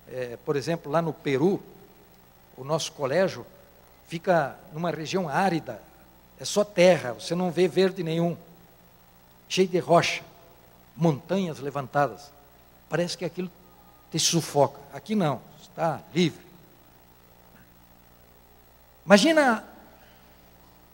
É, 0.10 0.38
por 0.44 0.58
exemplo, 0.58 0.92
lá 0.92 1.02
no 1.02 1.14
Peru, 1.14 1.64
o 2.58 2.66
nosso 2.66 2.92
colégio 2.92 3.46
fica 4.06 4.60
numa 4.74 4.92
região 4.92 5.30
árida, 5.30 5.82
é 6.38 6.44
só 6.44 6.66
terra, 6.66 7.14
você 7.14 7.34
não 7.34 7.50
vê 7.50 7.66
verde 7.66 8.04
nenhum, 8.04 8.36
cheio 9.48 9.70
de 9.70 9.80
rocha, 9.80 10.22
montanhas 10.98 11.60
levantadas. 11.60 12.30
Parece 12.90 13.18
que 13.18 13.24
aquilo 13.24 13.50
te 14.12 14.20
sufoca. 14.20 14.82
Aqui 14.92 15.16
não, 15.16 15.40
está 15.62 16.02
livre. 16.14 16.46
Imagina 19.06 19.64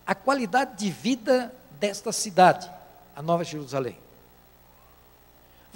a 0.06 0.14
qualidade 0.14 0.78
de 0.78 0.92
vida 0.92 1.52
desta 1.72 2.12
cidade, 2.12 2.70
a 3.16 3.22
Nova 3.24 3.44
Jerusalém. 3.44 4.05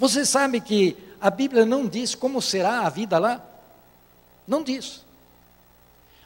Você 0.00 0.24
sabe 0.24 0.62
que 0.62 0.96
a 1.20 1.28
Bíblia 1.28 1.66
não 1.66 1.86
diz 1.86 2.14
como 2.14 2.40
será 2.40 2.86
a 2.86 2.88
vida 2.88 3.18
lá? 3.18 3.44
Não 4.48 4.62
diz. 4.62 5.04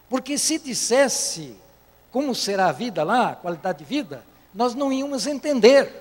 Porque 0.09 0.39
se 0.39 0.61
dissesse 0.61 1.57
como 2.13 2.37
será 2.37 2.69
a 2.69 2.73
vida 2.73 3.03
lá, 3.03 3.31
a 3.31 3.35
qualidade 3.35 3.79
de 3.79 3.85
vida, 3.85 4.25
nós 4.55 4.77
não 4.77 4.93
íamos 4.93 5.27
entender. 5.27 5.93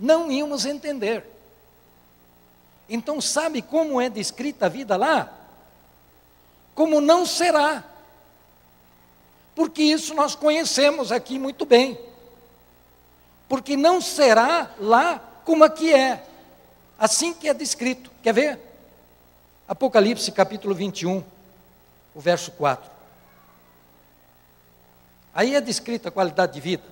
Não 0.00 0.32
íamos 0.32 0.66
entender. 0.66 1.24
Então, 2.88 3.20
sabe 3.20 3.62
como 3.62 4.00
é 4.00 4.10
descrita 4.10 4.66
a 4.66 4.68
vida 4.68 4.96
lá? 4.96 5.32
Como 6.74 7.00
não 7.00 7.24
será. 7.24 7.84
Porque 9.54 9.84
isso 9.84 10.12
nós 10.12 10.34
conhecemos 10.34 11.12
aqui 11.12 11.38
muito 11.38 11.64
bem. 11.64 11.96
Porque 13.48 13.76
não 13.76 14.00
será 14.00 14.72
lá 14.80 15.22
como 15.44 15.62
aqui 15.62 15.94
é. 15.94 16.24
Assim 16.98 17.32
que 17.32 17.48
é 17.48 17.54
descrito. 17.54 18.10
Quer 18.22 18.34
ver? 18.34 18.60
Apocalipse 19.68 20.32
capítulo 20.32 20.74
21, 20.74 21.22
o 22.14 22.20
verso 22.20 22.50
4. 22.52 22.90
Aí 25.32 25.54
é 25.54 25.60
descrita 25.60 26.08
a 26.08 26.12
qualidade 26.12 26.54
de 26.54 26.60
vida. 26.60 26.82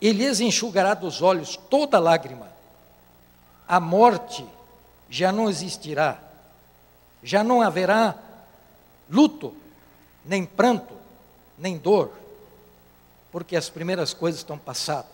Ele 0.00 0.26
lhes 0.26 0.40
enxugará 0.40 0.92
dos 0.92 1.22
olhos 1.22 1.56
toda 1.56 1.98
lágrima. 1.98 2.52
A 3.66 3.80
morte 3.80 4.46
já 5.08 5.32
não 5.32 5.48
existirá. 5.48 6.20
Já 7.22 7.42
não 7.42 7.62
haverá 7.62 8.14
luto, 9.08 9.56
nem 10.24 10.44
pranto, 10.44 10.94
nem 11.56 11.78
dor, 11.78 12.12
porque 13.32 13.56
as 13.56 13.70
primeiras 13.70 14.12
coisas 14.12 14.40
estão 14.40 14.58
passadas. 14.58 15.10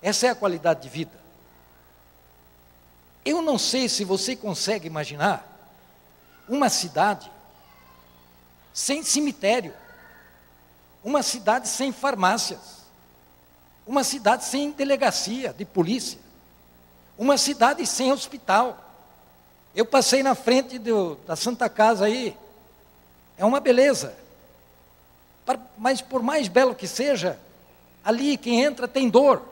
Essa 0.00 0.28
é 0.28 0.30
a 0.30 0.34
qualidade 0.34 0.82
de 0.82 0.88
vida. 0.88 1.21
Eu 3.24 3.40
não 3.40 3.56
sei 3.56 3.88
se 3.88 4.04
você 4.04 4.34
consegue 4.34 4.86
imaginar 4.86 5.48
uma 6.48 6.68
cidade 6.68 7.30
sem 8.72 9.02
cemitério, 9.02 9.72
uma 11.04 11.22
cidade 11.22 11.68
sem 11.68 11.92
farmácias, 11.92 12.82
uma 13.86 14.02
cidade 14.02 14.44
sem 14.44 14.70
delegacia 14.70 15.52
de 15.52 15.64
polícia, 15.64 16.18
uma 17.16 17.36
cidade 17.36 17.86
sem 17.86 18.12
hospital. 18.12 18.78
Eu 19.74 19.84
passei 19.84 20.22
na 20.22 20.34
frente 20.34 20.78
do, 20.78 21.16
da 21.26 21.36
Santa 21.36 21.68
Casa 21.68 22.06
aí, 22.06 22.36
é 23.36 23.44
uma 23.44 23.60
beleza. 23.60 24.14
Mas 25.76 26.00
por 26.00 26.22
mais 26.22 26.48
belo 26.48 26.74
que 26.74 26.86
seja, 26.86 27.38
ali 28.04 28.36
quem 28.36 28.62
entra 28.62 28.86
tem 28.86 29.08
dor. 29.08 29.42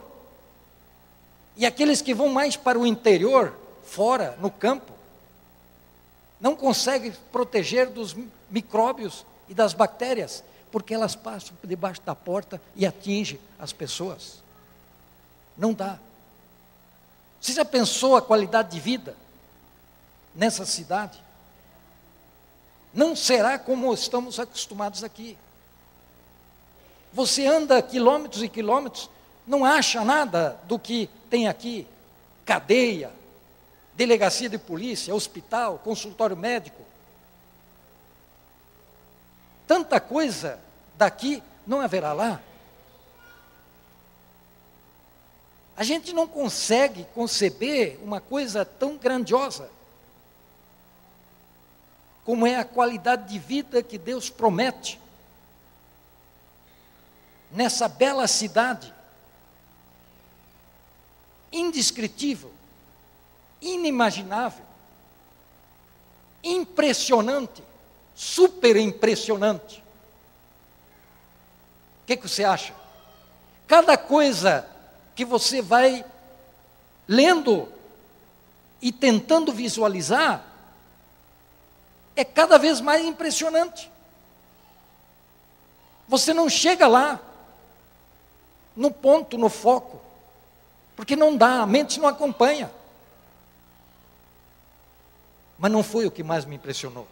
E 1.55 1.65
aqueles 1.65 2.01
que 2.01 2.13
vão 2.13 2.29
mais 2.29 2.55
para 2.55 2.79
o 2.79 2.87
interior, 2.87 3.60
fora, 3.91 4.37
no 4.39 4.49
campo, 4.49 4.93
não 6.39 6.55
conseguem 6.55 7.13
proteger 7.29 7.89
dos 7.89 8.15
micróbios 8.49 9.25
e 9.49 9.53
das 9.53 9.73
bactérias, 9.73 10.45
porque 10.71 10.93
elas 10.93 11.13
passam 11.13 11.53
por 11.59 11.67
debaixo 11.67 12.01
da 12.05 12.15
porta 12.15 12.61
e 12.73 12.85
atingem 12.85 13.37
as 13.59 13.73
pessoas. 13.73 14.41
Não 15.57 15.73
dá. 15.73 15.99
Você 17.41 17.51
já 17.51 17.65
pensou 17.65 18.15
a 18.15 18.21
qualidade 18.21 18.71
de 18.71 18.79
vida 18.79 19.13
nessa 20.33 20.65
cidade? 20.65 21.21
Não 22.93 23.13
será 23.13 23.59
como 23.59 23.93
estamos 23.93 24.39
acostumados 24.39 25.03
aqui. 25.03 25.37
Você 27.11 27.45
anda 27.45 27.81
quilômetros 27.81 28.41
e 28.41 28.47
quilômetros, 28.47 29.09
não 29.45 29.65
acha 29.65 30.05
nada 30.05 30.57
do 30.63 30.79
que 30.79 31.09
tem 31.29 31.49
aqui: 31.49 31.85
cadeia, 32.45 33.11
delegacia 34.01 34.49
de 34.49 34.57
polícia, 34.57 35.13
hospital, 35.13 35.77
consultório 35.77 36.35
médico. 36.35 36.81
Tanta 39.67 39.99
coisa 39.99 40.59
daqui 40.97 41.43
não 41.67 41.81
haverá 41.81 42.11
lá. 42.11 42.41
A 45.77 45.83
gente 45.83 46.13
não 46.13 46.27
consegue 46.27 47.05
conceber 47.13 47.99
uma 48.01 48.19
coisa 48.19 48.65
tão 48.65 48.97
grandiosa 48.97 49.69
como 52.25 52.47
é 52.47 52.55
a 52.55 52.65
qualidade 52.65 53.29
de 53.29 53.37
vida 53.37 53.83
que 53.83 53.99
Deus 53.99 54.31
promete 54.31 54.99
nessa 57.51 57.87
bela 57.87 58.27
cidade, 58.27 58.91
indescritível, 61.51 62.51
inimaginável, 63.61 64.65
impressionante, 66.43 67.63
super 68.15 68.75
impressionante. 68.75 69.83
O 72.03 72.07
que, 72.07 72.17
que 72.17 72.27
você 72.27 72.43
acha? 72.43 72.73
Cada 73.67 73.97
coisa 73.97 74.67
que 75.15 75.23
você 75.23 75.61
vai 75.61 76.03
lendo 77.07 77.71
e 78.81 78.91
tentando 78.91 79.51
visualizar 79.51 80.43
é 82.15 82.25
cada 82.25 82.57
vez 82.57 82.81
mais 82.81 83.05
impressionante. 83.05 83.91
Você 86.07 86.33
não 86.33 86.49
chega 86.49 86.87
lá 86.87 87.19
no 88.75 88.91
ponto, 88.91 89.37
no 89.37 89.49
foco, 89.49 90.01
porque 90.95 91.15
não 91.15 91.37
dá, 91.37 91.61
a 91.61 91.65
mente 91.65 91.99
não 91.99 92.09
acompanha. 92.09 92.71
Mas 95.61 95.71
não 95.71 95.83
foi 95.83 96.07
o 96.07 96.11
que 96.11 96.23
mais 96.23 96.43
me 96.43 96.55
impressionou. 96.55 97.07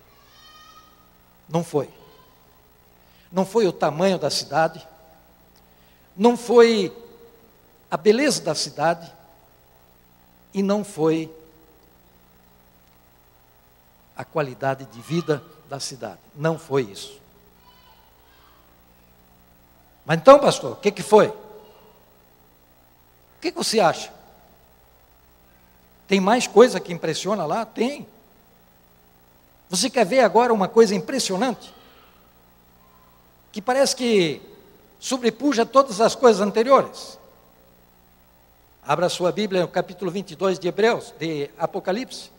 Não 1.47 1.63
foi. 1.63 1.87
Não 3.31 3.45
foi 3.45 3.67
o 3.67 3.71
tamanho 3.71 4.17
da 4.17 4.31
cidade, 4.31 4.85
não 6.17 6.35
foi 6.35 6.91
a 7.91 7.95
beleza 7.95 8.41
da 8.41 8.55
cidade, 8.55 9.13
e 10.51 10.63
não 10.63 10.83
foi 10.83 11.31
a 14.17 14.25
qualidade 14.25 14.85
de 14.85 14.99
vida 14.99 15.43
da 15.69 15.79
cidade. 15.79 16.19
Não 16.33 16.57
foi 16.57 16.81
isso. 16.81 17.21
Mas 20.03 20.17
então, 20.17 20.39
pastor, 20.39 20.71
o 20.71 20.75
que, 20.77 20.91
que 20.91 21.03
foi? 21.03 21.27
O 21.27 21.37
que, 23.41 23.51
que 23.51 23.57
você 23.57 23.79
acha? 23.79 24.11
Tem 26.07 26.19
mais 26.19 26.47
coisa 26.47 26.79
que 26.79 26.91
impressiona 26.91 27.45
lá? 27.45 27.63
Tem. 27.63 28.07
Você 29.69 29.87
quer 29.89 30.05
ver 30.05 30.21
agora 30.21 30.51
uma 30.51 30.67
coisa 30.67 30.95
impressionante? 30.95 31.71
Que 33.51 33.61
parece 33.61 33.95
que 33.95 34.41
sobrepuja 34.99 35.65
todas 35.65 36.01
as 36.01 36.15
coisas 36.15 36.41
anteriores. 36.41 37.19
Abra 38.83 39.07
sua 39.09 39.31
Bíblia 39.31 39.61
no 39.61 39.67
capítulo 39.67 40.09
22 40.09 40.57
de 40.57 40.67
Hebreus, 40.67 41.13
de 41.19 41.51
Apocalipse. 41.57 42.31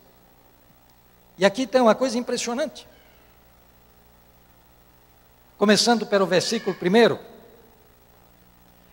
E 1.37 1.45
aqui 1.45 1.65
tem 1.65 1.79
uma 1.79 1.95
coisa 1.95 2.17
impressionante. 2.17 2.85
Começando 5.57 6.05
pelo 6.05 6.25
versículo 6.25 6.75
1. 6.75 7.17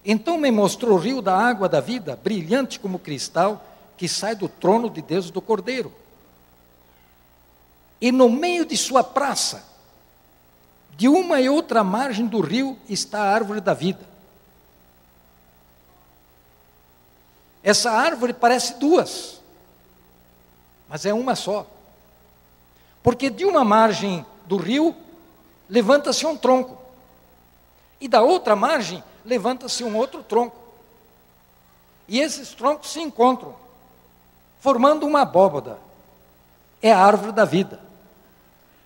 Então 0.05 0.39
me 0.39 0.51
mostrou 0.53 0.95
o 0.95 1.01
rio 1.01 1.21
da 1.21 1.37
água 1.37 1.69
da 1.69 1.81
vida, 1.81 2.17
brilhante 2.23 2.79
como 2.79 3.01
cristal, 3.01 3.65
que 3.97 4.09
sai 4.09 4.37
do 4.37 4.49
trono 4.49 4.89
de 4.89 5.03
Deus 5.03 5.29
do 5.29 5.43
Cordeiro. 5.43 5.93
E 8.01 8.13
no 8.13 8.29
meio 8.29 8.65
de 8.65 8.77
sua 8.77 9.03
praça, 9.03 9.65
de 10.97 11.09
uma 11.09 11.41
e 11.41 11.49
outra 11.49 11.85
margem 11.85 12.27
do 12.27 12.41
rio, 12.41 12.79
está 12.89 13.23
a 13.23 13.33
árvore 13.33 13.61
da 13.61 13.75
vida. 13.75 14.07
Essa 17.63 17.91
árvore 17.91 18.33
parece 18.33 18.75
duas, 18.75 19.41
mas 20.89 21.05
é 21.05 21.13
uma 21.13 21.35
só. 21.35 21.67
Porque 23.03 23.31
de 23.31 23.45
uma 23.45 23.65
margem 23.65 24.25
do 24.47 24.57
rio 24.57 24.95
levanta-se 25.69 26.25
um 26.27 26.37
tronco, 26.37 26.79
e 28.01 28.09
da 28.09 28.23
outra 28.23 28.55
margem 28.57 29.03
levanta-se 29.25 29.85
um 29.85 29.97
outro 29.97 30.23
tronco. 30.23 30.57
E 32.07 32.21
esses 32.21 32.55
troncos 32.55 32.91
se 32.91 33.01
encontram, 33.01 33.55
formando 34.61 35.07
uma 35.07 35.23
abóboda. 35.23 35.79
É 36.81 36.91
a 36.91 36.99
árvore 36.99 37.33
da 37.33 37.45
vida. 37.45 37.88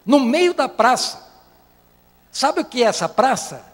No 0.04 0.20
meio 0.20 0.54
da 0.54 0.68
praça. 0.68 1.22
Sabe 2.30 2.60
o 2.60 2.64
que 2.64 2.82
é 2.82 2.86
essa 2.86 3.08
praça? 3.08 3.64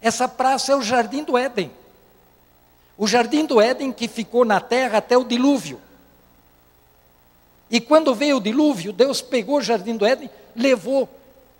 Essa 0.00 0.28
praça 0.28 0.72
é 0.72 0.76
o 0.76 0.82
jardim 0.82 1.24
do 1.24 1.36
Éden. 1.36 1.70
O 2.96 3.06
jardim 3.06 3.44
do 3.44 3.60
Éden 3.60 3.92
que 3.92 4.08
ficou 4.08 4.44
na 4.44 4.60
terra 4.60 4.98
até 4.98 5.16
o 5.16 5.24
dilúvio. 5.24 5.80
E 7.70 7.80
quando 7.80 8.14
veio 8.14 8.36
o 8.36 8.40
dilúvio, 8.40 8.92
Deus 8.92 9.20
pegou 9.20 9.56
o 9.56 9.62
jardim 9.62 9.96
do 9.96 10.06
Éden, 10.06 10.30
levou 10.54 11.08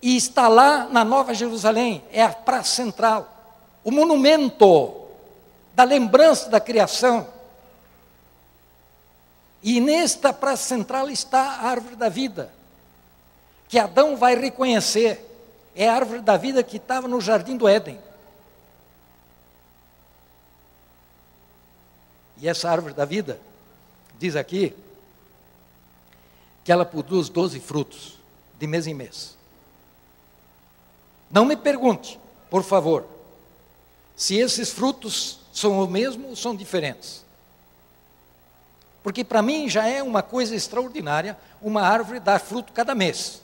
e 0.01 0.17
está 0.17 0.47
lá 0.47 0.85
na 0.85 1.05
Nova 1.05 1.35
Jerusalém, 1.35 2.05
é 2.13 2.23
a 2.23 2.29
praça 2.29 2.77
central 2.77 3.37
o 3.87 3.91
monumento 3.93 4.97
da 5.73 5.85
lembrança 5.85 6.51
da 6.51 6.59
criação. 6.59 7.25
E 9.63 9.81
nesta 9.81 10.33
praça 10.33 10.65
central 10.65 11.09
está 11.09 11.41
a 11.41 11.69
árvore 11.69 11.95
da 11.95 12.09
vida, 12.09 12.53
que 13.69 13.79
Adão 13.79 14.17
vai 14.17 14.35
reconhecer. 14.35 15.23
É 15.75 15.89
a 15.89 15.95
árvore 15.95 16.21
da 16.21 16.37
vida 16.37 16.63
que 16.63 16.79
estava 16.79 17.07
no 17.07 17.21
jardim 17.21 17.57
do 17.57 17.69
Éden. 17.69 18.01
E 22.39 22.49
essa 22.49 22.71
árvore 22.71 22.95
da 22.95 23.05
vida, 23.05 23.41
diz 24.19 24.37
aqui, 24.37 24.75
que 26.65 26.73
ela 26.73 26.85
produz 26.85 27.29
doze 27.29 27.61
frutos, 27.61 28.19
de 28.59 28.67
mês 28.67 28.87
em 28.87 28.95
mês. 28.95 29.37
Não 31.31 31.45
me 31.45 31.57
pergunte, 31.57 32.19
por 32.51 32.63
favor, 32.63 33.07
se 34.17 34.37
esses 34.37 34.71
frutos 34.71 35.41
são 35.53 35.83
o 35.83 35.87
mesmo 35.87 36.29
ou 36.29 36.37
são 36.37 36.55
diferentes. 36.55 37.25
Porque 39.03 39.23
para 39.23 39.43
mim 39.43 39.69
já 39.69 39.87
é 39.87 40.03
uma 40.03 40.23
coisa 40.23 40.55
extraordinária 40.55 41.39
uma 41.63 41.83
árvore 41.83 42.19
dar 42.19 42.41
fruto 42.41 42.73
cada 42.73 42.95
mês. 42.95 43.43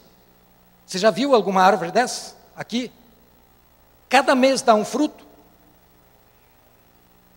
Você 0.86 0.98
já 0.98 1.10
viu 1.10 1.34
alguma 1.34 1.62
árvore 1.62 1.90
dessa 1.90 2.36
aqui? 2.56 2.90
Cada 4.08 4.34
mês 4.34 4.62
dá 4.62 4.74
um 4.74 4.84
fruto. 4.84 5.24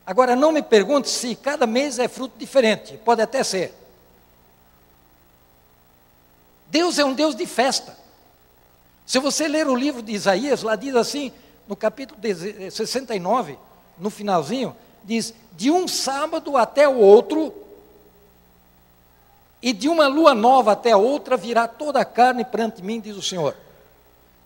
Agora 0.05 0.35
não 0.35 0.51
me 0.51 0.61
pergunte 0.61 1.09
se 1.09 1.35
cada 1.35 1.65
mês 1.65 1.97
é 1.97 2.07
fruto 2.07 2.37
diferente, 2.37 2.97
pode 3.03 3.21
até 3.21 3.43
ser. 3.43 3.73
Deus 6.67 6.99
é 6.99 7.05
um 7.05 7.13
Deus 7.13 7.35
de 7.35 7.45
festa. 7.45 7.97
Se 9.05 9.19
você 9.19 9.47
ler 9.47 9.67
o 9.67 9.75
livro 9.75 10.01
de 10.01 10.11
Isaías, 10.11 10.61
lá 10.61 10.75
diz 10.75 10.95
assim, 10.95 11.31
no 11.67 11.75
capítulo 11.75 12.19
69, 12.69 13.57
no 13.97 14.09
finalzinho, 14.09 14.75
diz: 15.03 15.33
De 15.53 15.71
um 15.71 15.87
sábado 15.87 16.57
até 16.57 16.87
o 16.87 16.97
outro, 16.97 17.53
e 19.65 19.73
de 19.73 19.89
uma 19.89 20.05
lua 20.07 20.35
nova 20.35 20.73
até 20.73 20.91
a 20.91 20.97
outra, 20.97 21.35
virá 21.35 21.67
toda 21.67 21.99
a 21.99 22.05
carne 22.05 22.45
perante 22.45 22.83
mim, 22.83 23.01
diz 23.01 23.17
o 23.17 23.21
Senhor. 23.21 23.57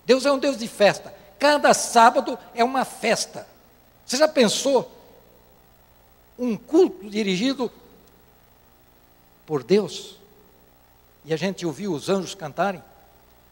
Deus 0.06 0.26
é 0.26 0.32
um 0.32 0.40
Deus 0.40 0.58
de 0.58 0.66
festa. 0.66 1.14
Cada 1.38 1.74
sábado 1.74 2.40
é 2.56 2.64
uma 2.64 2.86
festa. 2.86 3.46
Você 4.06 4.16
já 4.16 4.30
pensou 4.30 4.90
um 6.38 6.56
culto 6.56 7.10
dirigido 7.10 7.70
por 9.46 9.62
Deus? 9.62 10.16
E 11.26 11.34
a 11.34 11.38
gente 11.38 11.66
ouviu 11.66 11.92
os 11.92 12.08
anjos 12.08 12.34
cantarem, 12.34 12.82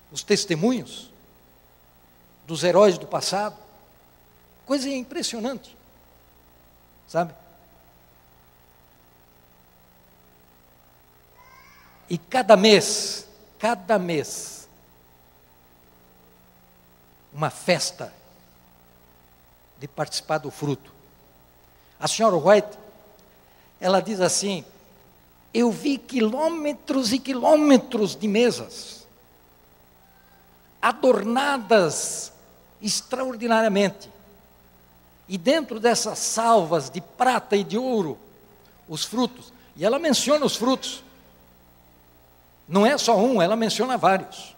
os 0.09 0.23
testemunhos 0.23 1.11
dos 2.45 2.63
heróis 2.63 2.97
do 2.97 3.05
passado. 3.05 3.57
Coisa 4.65 4.87
impressionante. 4.87 5.75
Sabe? 7.09 7.33
E 12.09 12.17
cada 12.17 12.55
mês, 12.55 13.27
cada 13.59 13.99
mês, 13.99 14.67
uma 17.33 17.49
festa 17.49 18.13
de 19.79 19.87
participar 19.87 20.37
do 20.37 20.49
fruto. 20.49 20.91
A 21.99 22.07
senhora 22.07 22.37
White, 22.37 22.77
ela 23.79 23.99
diz 23.99 24.21
assim: 24.21 24.63
eu 25.53 25.71
vi 25.71 25.97
quilômetros 25.97 27.11
e 27.13 27.19
quilômetros 27.19 28.15
de 28.15 28.27
mesas, 28.27 29.07
adornadas 30.81 32.31
extraordinariamente. 32.81 34.11
E 35.27 35.37
dentro 35.37 35.79
dessas 35.79 36.19
salvas 36.19 36.89
de 36.89 37.01
prata 37.01 37.55
e 37.55 37.63
de 37.63 37.77
ouro, 37.77 38.17
os 38.87 39.03
frutos, 39.03 39.51
e 39.75 39.83
ela 39.83 39.99
menciona 39.99 40.45
os 40.45 40.55
frutos. 40.55 41.03
Não 42.67 42.85
é 42.85 42.97
só 42.97 43.15
um, 43.17 43.41
ela 43.41 43.55
menciona 43.55 43.97
vários. 43.97 44.55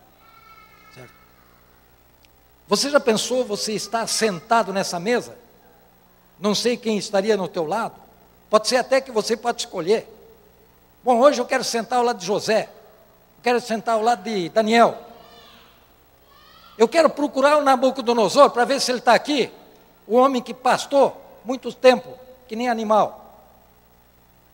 Certo? 0.93 1.11
Você 2.67 2.89
já 2.89 2.99
pensou, 2.99 3.45
você 3.45 3.73
está 3.73 4.07
sentado 4.07 4.73
nessa 4.73 4.99
mesa? 4.99 5.37
Não 6.39 6.55
sei 6.55 6.75
quem 6.75 6.97
estaria 6.97 7.37
no 7.37 7.47
teu 7.47 7.65
lado. 7.65 7.95
Pode 8.49 8.67
ser 8.67 8.77
até 8.77 8.99
que 8.99 9.11
você 9.11 9.37
pode 9.37 9.61
escolher. 9.61 10.07
Bom, 11.03 11.19
hoje 11.19 11.39
eu 11.39 11.45
quero 11.45 11.63
sentar 11.63 11.99
ao 11.99 12.05
lado 12.05 12.19
de 12.19 12.25
José, 12.25 12.63
eu 13.37 13.43
quero 13.43 13.61
sentar 13.61 13.95
ao 13.95 14.01
lado 14.01 14.23
de 14.23 14.49
Daniel. 14.49 14.97
Eu 16.77 16.87
quero 16.87 17.09
procurar 17.09 17.57
o 17.57 17.63
Nabucodonosor 17.63 18.49
para 18.51 18.65
ver 18.65 18.81
se 18.81 18.91
ele 18.91 18.99
está 18.99 19.13
aqui, 19.13 19.51
o 20.07 20.15
homem 20.15 20.41
que 20.41 20.53
pastou 20.53 21.39
muito 21.45 21.73
tempo, 21.73 22.17
que 22.47 22.55
nem 22.55 22.69
animal. 22.69 23.43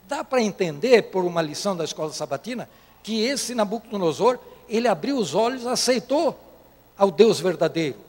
Dá 0.08 0.24
para 0.24 0.41
entender, 0.41 1.04
por 1.04 1.24
uma 1.24 1.41
lição 1.41 1.76
da 1.76 1.84
escola 1.84 2.12
sabatina, 2.12 2.70
que 3.06 3.24
esse 3.24 3.54
Nabucodonosor, 3.54 4.39
ele 4.68 4.88
abriu 4.88 5.20
os 5.20 5.36
olhos, 5.36 5.68
aceitou 5.68 6.36
ao 6.98 7.12
Deus 7.12 7.39
verdadeiro. 7.39 8.00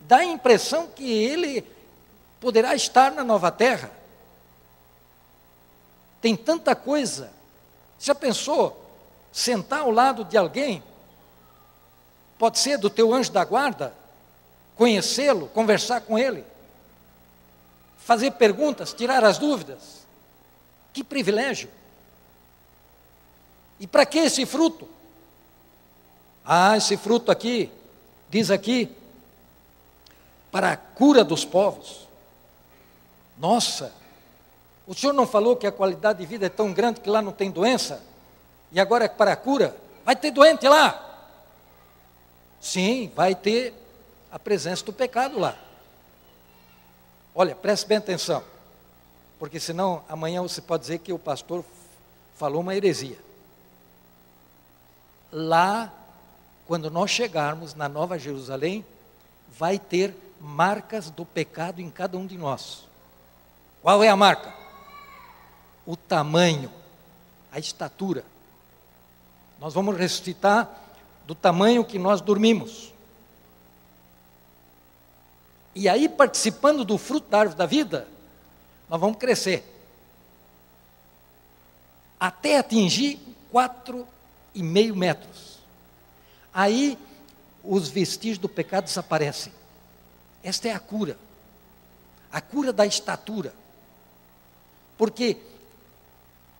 Dá 0.00 0.16
a 0.16 0.24
impressão 0.24 0.88
que 0.88 1.08
ele 1.08 1.64
poderá 2.40 2.74
estar 2.74 3.12
na 3.12 3.22
nova 3.22 3.48
terra. 3.52 3.92
Tem 6.20 6.34
tanta 6.34 6.74
coisa. 6.74 7.30
Já 8.00 8.12
pensou 8.12 8.84
sentar 9.30 9.82
ao 9.82 9.92
lado 9.92 10.24
de 10.24 10.36
alguém? 10.36 10.82
Pode 12.36 12.58
ser 12.58 12.78
do 12.78 12.90
teu 12.90 13.14
anjo 13.14 13.30
da 13.30 13.44
guarda, 13.44 13.94
conhecê-lo, 14.74 15.46
conversar 15.50 16.00
com 16.00 16.18
ele, 16.18 16.44
fazer 17.98 18.32
perguntas, 18.32 18.92
tirar 18.92 19.22
as 19.22 19.38
dúvidas. 19.38 20.04
Que 20.92 21.04
privilégio! 21.04 21.75
E 23.78 23.86
para 23.86 24.06
que 24.06 24.18
esse 24.18 24.46
fruto? 24.46 24.88
Ah, 26.44 26.76
esse 26.76 26.96
fruto 26.96 27.30
aqui, 27.30 27.70
diz 28.30 28.50
aqui, 28.50 28.94
para 30.50 30.72
a 30.72 30.76
cura 30.76 31.24
dos 31.24 31.44
povos. 31.44 32.06
Nossa, 33.36 33.92
o 34.86 34.94
senhor 34.94 35.12
não 35.12 35.26
falou 35.26 35.56
que 35.56 35.66
a 35.66 35.72
qualidade 35.72 36.20
de 36.20 36.26
vida 36.26 36.46
é 36.46 36.48
tão 36.48 36.72
grande 36.72 37.00
que 37.00 37.10
lá 37.10 37.20
não 37.20 37.32
tem 37.32 37.50
doença? 37.50 38.02
E 38.72 38.80
agora 38.80 39.04
é 39.04 39.08
para 39.08 39.32
a 39.32 39.36
cura? 39.36 39.76
Vai 40.04 40.14
ter 40.16 40.30
doente 40.30 40.66
lá? 40.68 41.02
Sim, 42.60 43.12
vai 43.14 43.34
ter 43.34 43.74
a 44.30 44.38
presença 44.38 44.84
do 44.84 44.92
pecado 44.92 45.38
lá. 45.38 45.56
Olha, 47.34 47.54
preste 47.54 47.86
bem 47.86 47.98
atenção, 47.98 48.42
porque 49.38 49.60
senão 49.60 50.02
amanhã 50.08 50.40
você 50.40 50.62
pode 50.62 50.82
dizer 50.82 50.98
que 51.00 51.12
o 51.12 51.18
pastor 51.18 51.64
falou 52.36 52.62
uma 52.62 52.74
heresia. 52.74 53.25
Lá, 55.38 55.92
quando 56.66 56.90
nós 56.90 57.10
chegarmos 57.10 57.74
na 57.74 57.88
Nova 57.88 58.18
Jerusalém, 58.18 58.82
vai 59.50 59.78
ter 59.78 60.16
marcas 60.40 61.10
do 61.10 61.26
pecado 61.26 61.80
em 61.80 61.90
cada 61.90 62.16
um 62.16 62.26
de 62.26 62.38
nós. 62.38 62.86
Qual 63.82 64.02
é 64.02 64.08
a 64.08 64.16
marca? 64.16 64.66
o 65.86 65.96
tamanho, 65.96 66.70
a 67.52 67.58
estatura. 67.58 68.24
Nós 69.60 69.72
vamos 69.72 69.96
ressuscitar 69.96 70.68
do 71.24 71.34
tamanho 71.34 71.84
que 71.84 71.98
nós 71.98 72.20
dormimos. 72.20 72.92
E 75.74 75.88
aí, 75.88 76.08
participando 76.08 76.84
do 76.84 76.98
fruto 76.98 77.30
da 77.30 77.40
árvore 77.40 77.58
da 77.58 77.66
vida, 77.66 78.08
nós 78.88 79.00
vamos 79.00 79.18
crescer. 79.18 79.64
Até 82.18 82.58
atingir 82.58 83.20
quatro 83.52 84.06
e 84.56 84.62
meio 84.62 84.96
metros. 84.96 85.58
Aí, 86.52 86.98
os 87.62 87.88
vestígios 87.88 88.38
do 88.38 88.48
pecado 88.48 88.84
desaparecem. 88.84 89.52
Esta 90.42 90.68
é 90.68 90.72
a 90.72 90.80
cura. 90.80 91.18
A 92.32 92.40
cura 92.40 92.72
da 92.72 92.86
estatura. 92.86 93.54
Porque 94.96 95.36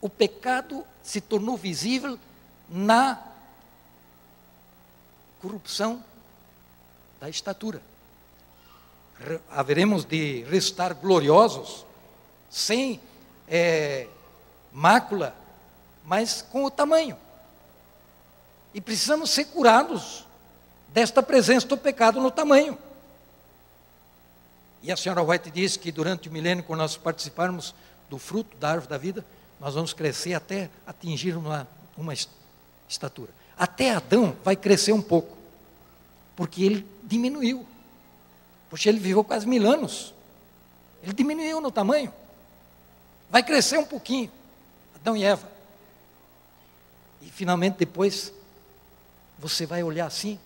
o 0.01 0.11
pecado 0.11 0.85
se 1.03 1.23
tornou 1.23 1.57
visível 1.57 2.19
na 2.69 3.19
corrupção 5.41 6.05
da 7.19 7.31
estatura. 7.31 7.81
Haveremos 9.49 10.05
de 10.05 10.45
restar 10.45 10.95
gloriosos, 10.95 11.87
sem 12.51 13.01
é, 13.49 14.07
mácula, 14.71 15.35
mas 16.05 16.43
com 16.43 16.65
o 16.65 16.71
tamanho. 16.71 17.17
E 18.77 18.81
precisamos 18.83 19.31
ser 19.31 19.47
curados 19.47 20.27
desta 20.93 21.23
presença 21.23 21.67
do 21.67 21.79
pecado 21.79 22.21
no 22.21 22.31
tamanho. 22.31 22.77
E 24.83 24.93
a 24.93 24.97
senhora 24.99 25.23
White 25.23 25.51
diz 25.51 25.79
que 25.79 25.91
durante 25.91 26.29
o 26.29 26.33
milênio, 26.33 26.63
quando 26.63 26.81
nós 26.81 26.95
participarmos 26.95 27.75
do 28.11 28.19
fruto 28.19 28.55
da 28.59 28.73
árvore 28.73 28.91
da 28.91 28.99
vida, 28.99 29.25
nós 29.59 29.73
vamos 29.73 29.95
crescer 29.95 30.35
até 30.35 30.69
atingir 30.87 31.35
uma, 31.39 31.67
uma 31.97 32.13
estatura. 32.87 33.31
Até 33.57 33.93
Adão 33.93 34.37
vai 34.45 34.55
crescer 34.55 34.93
um 34.93 35.01
pouco, 35.01 35.39
porque 36.37 36.63
ele 36.63 36.87
diminuiu. 37.03 37.67
Porque 38.69 38.91
ele 38.91 38.99
viveu 38.99 39.25
quase 39.25 39.47
mil 39.47 39.67
anos. 39.67 40.13
Ele 41.03 41.15
diminuiu 41.15 41.63
no 41.63 41.71
tamanho. 41.71 42.13
Vai 43.31 43.43
crescer 43.43 43.79
um 43.79 43.87
pouquinho. 43.87 44.31
Adão 44.97 45.17
e 45.17 45.25
Eva. 45.25 45.51
E 47.23 47.31
finalmente 47.31 47.77
depois, 47.79 48.36
você 49.39 49.67
vai 49.67 49.83
olhar 49.83 50.07
assim, 50.07 50.39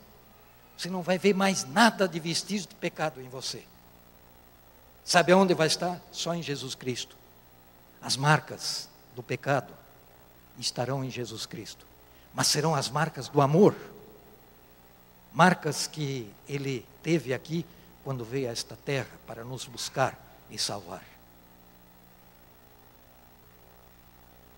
você 0.76 0.88
não 0.88 1.02
vai 1.02 1.18
ver 1.18 1.34
mais 1.34 1.64
nada 1.64 2.08
de 2.08 2.18
vestígio 2.18 2.68
de 2.68 2.74
pecado 2.74 3.20
em 3.20 3.28
você. 3.28 3.64
Sabe 5.04 5.32
aonde 5.32 5.54
vai 5.54 5.66
estar? 5.66 6.00
Só 6.10 6.34
em 6.34 6.42
Jesus 6.42 6.74
Cristo. 6.74 7.16
As 8.00 8.16
marcas 8.16 8.88
do 9.14 9.22
pecado 9.22 9.72
estarão 10.58 11.04
em 11.04 11.10
Jesus 11.10 11.46
Cristo, 11.46 11.86
mas 12.34 12.46
serão 12.46 12.74
as 12.74 12.88
marcas 12.88 13.28
do 13.28 13.40
amor, 13.40 13.74
marcas 15.32 15.86
que 15.86 16.32
Ele 16.48 16.86
teve 17.02 17.34
aqui 17.34 17.64
quando 18.04 18.24
veio 18.24 18.48
a 18.48 18.52
esta 18.52 18.76
terra 18.76 19.10
para 19.26 19.44
nos 19.44 19.64
buscar 19.66 20.18
e 20.50 20.58
salvar. 20.58 21.04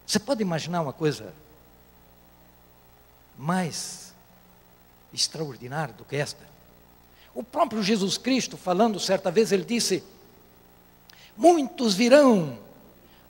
Você 0.06 0.18
pode 0.18 0.42
imaginar 0.42 0.82
uma 0.82 0.92
coisa 0.92 1.34
mais 3.38 4.11
extraordinária 5.12 5.94
do 5.94 6.04
que 6.04 6.16
esta? 6.16 6.46
O 7.34 7.42
próprio 7.42 7.82
Jesus 7.82 8.18
Cristo, 8.18 8.56
falando 8.56 9.00
certa 9.00 9.30
vez, 9.30 9.52
ele 9.52 9.64
disse: 9.64 10.04
Muitos 11.36 11.94
virão 11.94 12.58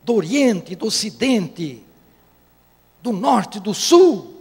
do 0.02 0.14
Oriente, 0.14 0.74
do 0.74 0.86
Ocidente, 0.86 1.82
do 3.00 3.12
Norte, 3.12 3.60
do 3.60 3.72
Sul, 3.72 4.34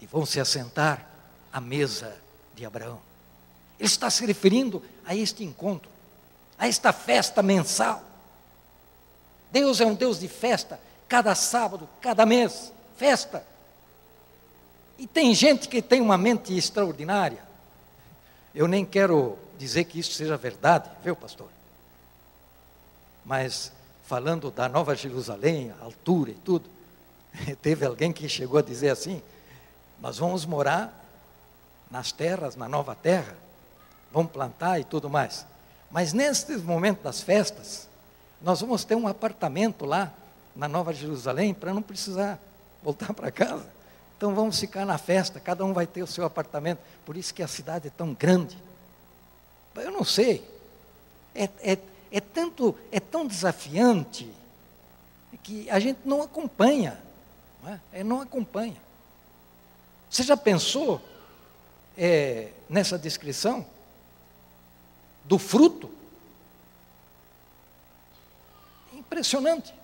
e 0.00 0.06
vão 0.06 0.26
se 0.26 0.40
assentar 0.40 1.08
à 1.52 1.60
mesa 1.60 2.16
de 2.54 2.64
Abraão. 2.64 3.00
Ele 3.78 3.88
está 3.88 4.10
se 4.10 4.24
referindo 4.26 4.82
a 5.04 5.14
este 5.14 5.44
encontro, 5.44 5.90
a 6.58 6.66
esta 6.66 6.92
festa 6.92 7.42
mensal. 7.42 8.02
Deus 9.52 9.80
é 9.80 9.86
um 9.86 9.94
Deus 9.94 10.18
de 10.18 10.26
festa, 10.26 10.80
cada 11.08 11.34
sábado, 11.34 11.88
cada 12.00 12.26
mês, 12.26 12.72
festa. 12.96 13.44
E 14.98 15.06
tem 15.06 15.34
gente 15.34 15.68
que 15.68 15.82
tem 15.82 16.00
uma 16.00 16.16
mente 16.16 16.56
extraordinária. 16.56 17.42
Eu 18.54 18.68
nem 18.68 18.84
quero 18.84 19.36
dizer 19.58 19.84
que 19.84 19.98
isso 19.98 20.12
seja 20.12 20.36
verdade, 20.36 20.88
viu, 21.02 21.16
pastor? 21.16 21.48
Mas 23.24 23.72
falando 24.04 24.50
da 24.50 24.68
Nova 24.68 24.94
Jerusalém, 24.94 25.72
a 25.80 25.84
altura 25.84 26.30
e 26.30 26.34
tudo, 26.34 26.68
teve 27.60 27.84
alguém 27.84 28.12
que 28.12 28.28
chegou 28.28 28.58
a 28.58 28.62
dizer 28.62 28.90
assim: 28.90 29.20
nós 30.00 30.18
vamos 30.18 30.44
morar 30.44 31.04
nas 31.90 32.12
terras, 32.12 32.56
na 32.56 32.68
nova 32.68 32.94
terra, 32.94 33.36
vamos 34.12 34.30
plantar 34.30 34.78
e 34.78 34.84
tudo 34.84 35.08
mais. 35.10 35.46
Mas 35.90 36.12
neste 36.12 36.56
momento 36.56 37.02
das 37.02 37.20
festas, 37.20 37.88
nós 38.42 38.60
vamos 38.60 38.84
ter 38.84 38.94
um 38.94 39.08
apartamento 39.08 39.84
lá 39.84 40.12
na 40.54 40.68
Nova 40.68 40.92
Jerusalém 40.92 41.54
para 41.54 41.72
não 41.72 41.82
precisar 41.82 42.38
voltar 42.82 43.14
para 43.14 43.30
casa. 43.30 43.73
Então 44.16 44.34
vamos 44.34 44.58
ficar 44.58 44.86
na 44.86 44.98
festa, 44.98 45.40
cada 45.40 45.64
um 45.64 45.72
vai 45.72 45.86
ter 45.86 46.02
o 46.02 46.06
seu 46.06 46.24
apartamento. 46.24 46.80
Por 47.04 47.16
isso 47.16 47.34
que 47.34 47.42
a 47.42 47.48
cidade 47.48 47.88
é 47.88 47.90
tão 47.90 48.14
grande. 48.14 48.56
Eu 49.74 49.90
não 49.90 50.04
sei. 50.04 50.48
É, 51.34 51.48
é, 51.60 51.78
é, 52.10 52.20
tanto, 52.20 52.76
é 52.92 53.00
tão 53.00 53.26
desafiante 53.26 54.30
que 55.42 55.68
a 55.68 55.78
gente 55.78 56.00
não 56.04 56.22
acompanha. 56.22 57.00
Não, 57.62 57.72
é? 57.72 57.80
É, 57.92 58.04
não 58.04 58.20
acompanha. 58.20 58.80
Você 60.08 60.22
já 60.22 60.36
pensou 60.36 61.00
é, 61.98 62.52
nessa 62.68 62.96
descrição 62.96 63.66
do 65.24 65.38
fruto? 65.38 65.90
Impressionante. 68.92 69.74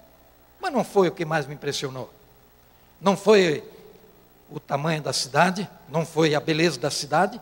Mas 0.60 0.72
não 0.72 0.84
foi 0.84 1.08
o 1.08 1.12
que 1.12 1.24
mais 1.24 1.46
me 1.46 1.54
impressionou. 1.54 2.12
Não 3.00 3.16
foi 3.16 3.64
o 4.50 4.58
tamanho 4.58 5.02
da 5.02 5.12
cidade, 5.12 5.68
não 5.88 6.04
foi 6.04 6.34
a 6.34 6.40
beleza 6.40 6.78
da 6.78 6.90
cidade, 6.90 7.40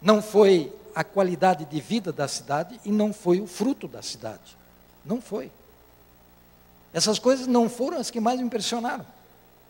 não 0.00 0.22
foi 0.22 0.72
a 0.94 1.04
qualidade 1.04 1.64
de 1.64 1.80
vida 1.80 2.12
da 2.12 2.26
cidade 2.26 2.80
e 2.84 2.90
não 2.90 3.12
foi 3.12 3.40
o 3.40 3.46
fruto 3.46 3.86
da 3.86 4.02
cidade. 4.02 4.56
Não 5.04 5.20
foi. 5.20 5.50
Essas 6.92 7.18
coisas 7.18 7.46
não 7.46 7.68
foram 7.68 7.98
as 7.98 8.10
que 8.10 8.20
mais 8.20 8.38
me 8.38 8.46
impressionaram. 8.46 9.06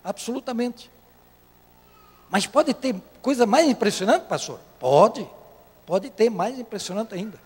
Absolutamente. 0.02 0.90
Mas 2.30 2.46
pode 2.46 2.74
ter 2.74 2.94
coisa 3.20 3.46
mais 3.46 3.68
impressionante, 3.68 4.26
pastor? 4.26 4.58
Pode. 4.80 5.28
Pode 5.86 6.10
ter 6.10 6.30
mais 6.30 6.58
impressionante 6.58 7.14
ainda. 7.14 7.38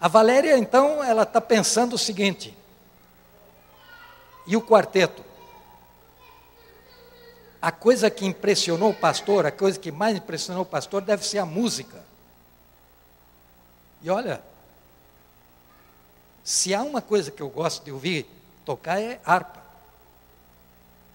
A 0.00 0.08
Valéria, 0.08 0.56
então, 0.58 1.02
ela 1.02 1.22
está 1.22 1.40
pensando 1.40 1.94
o 1.94 1.98
seguinte: 1.98 2.56
e 4.46 4.56
o 4.56 4.62
quarteto? 4.62 5.27
A 7.60 7.72
coisa 7.72 8.08
que 8.08 8.24
impressionou 8.24 8.90
o 8.90 8.94
pastor, 8.94 9.44
a 9.44 9.50
coisa 9.50 9.78
que 9.78 9.90
mais 9.90 10.16
impressionou 10.16 10.62
o 10.62 10.66
pastor 10.66 11.02
deve 11.02 11.26
ser 11.26 11.38
a 11.38 11.46
música. 11.46 12.02
E 14.00 14.08
olha, 14.08 14.40
se 16.44 16.72
há 16.72 16.82
uma 16.82 17.02
coisa 17.02 17.30
que 17.30 17.42
eu 17.42 17.48
gosto 17.48 17.84
de 17.84 17.90
ouvir 17.90 18.26
tocar 18.64 19.00
é 19.00 19.20
harpa. 19.24 19.60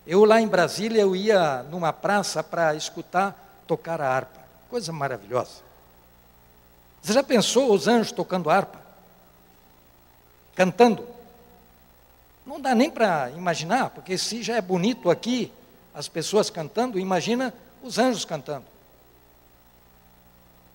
Eu 0.05 0.25
lá 0.25 0.41
em 0.41 0.47
Brasília 0.47 1.01
eu 1.01 1.15
ia 1.15 1.63
numa 1.63 1.93
praça 1.93 2.43
para 2.43 2.75
escutar 2.75 3.63
tocar 3.65 4.01
a 4.01 4.09
harpa. 4.09 4.41
Coisa 4.69 4.91
maravilhosa. 4.91 5.61
Você 7.01 7.13
já 7.13 7.23
pensou 7.23 7.73
os 7.73 7.87
anjos 7.87 8.11
tocando 8.11 8.49
harpa? 8.49 8.81
Cantando? 10.55 11.07
Não 12.45 12.59
dá 12.59 12.75
nem 12.75 12.89
para 12.89 13.29
imaginar, 13.31 13.91
porque 13.91 14.17
se 14.17 14.43
já 14.43 14.57
é 14.57 14.61
bonito 14.61 15.09
aqui 15.09 15.51
as 15.93 16.07
pessoas 16.07 16.49
cantando, 16.49 16.99
imagina 16.99 17.53
os 17.83 17.97
anjos 17.97 18.25
cantando. 18.25 18.65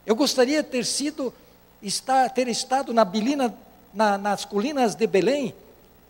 Eu 0.06 0.14
gostaria 0.14 0.62
ter 0.62 0.84
sido, 0.84 1.34
estar, 1.82 2.30
ter 2.30 2.48
estado 2.48 2.94
na 2.94 3.04
Bilina, 3.04 3.54
na, 3.92 4.16
nas 4.16 4.44
colinas 4.44 4.94
de 4.94 5.06
Belém, 5.06 5.54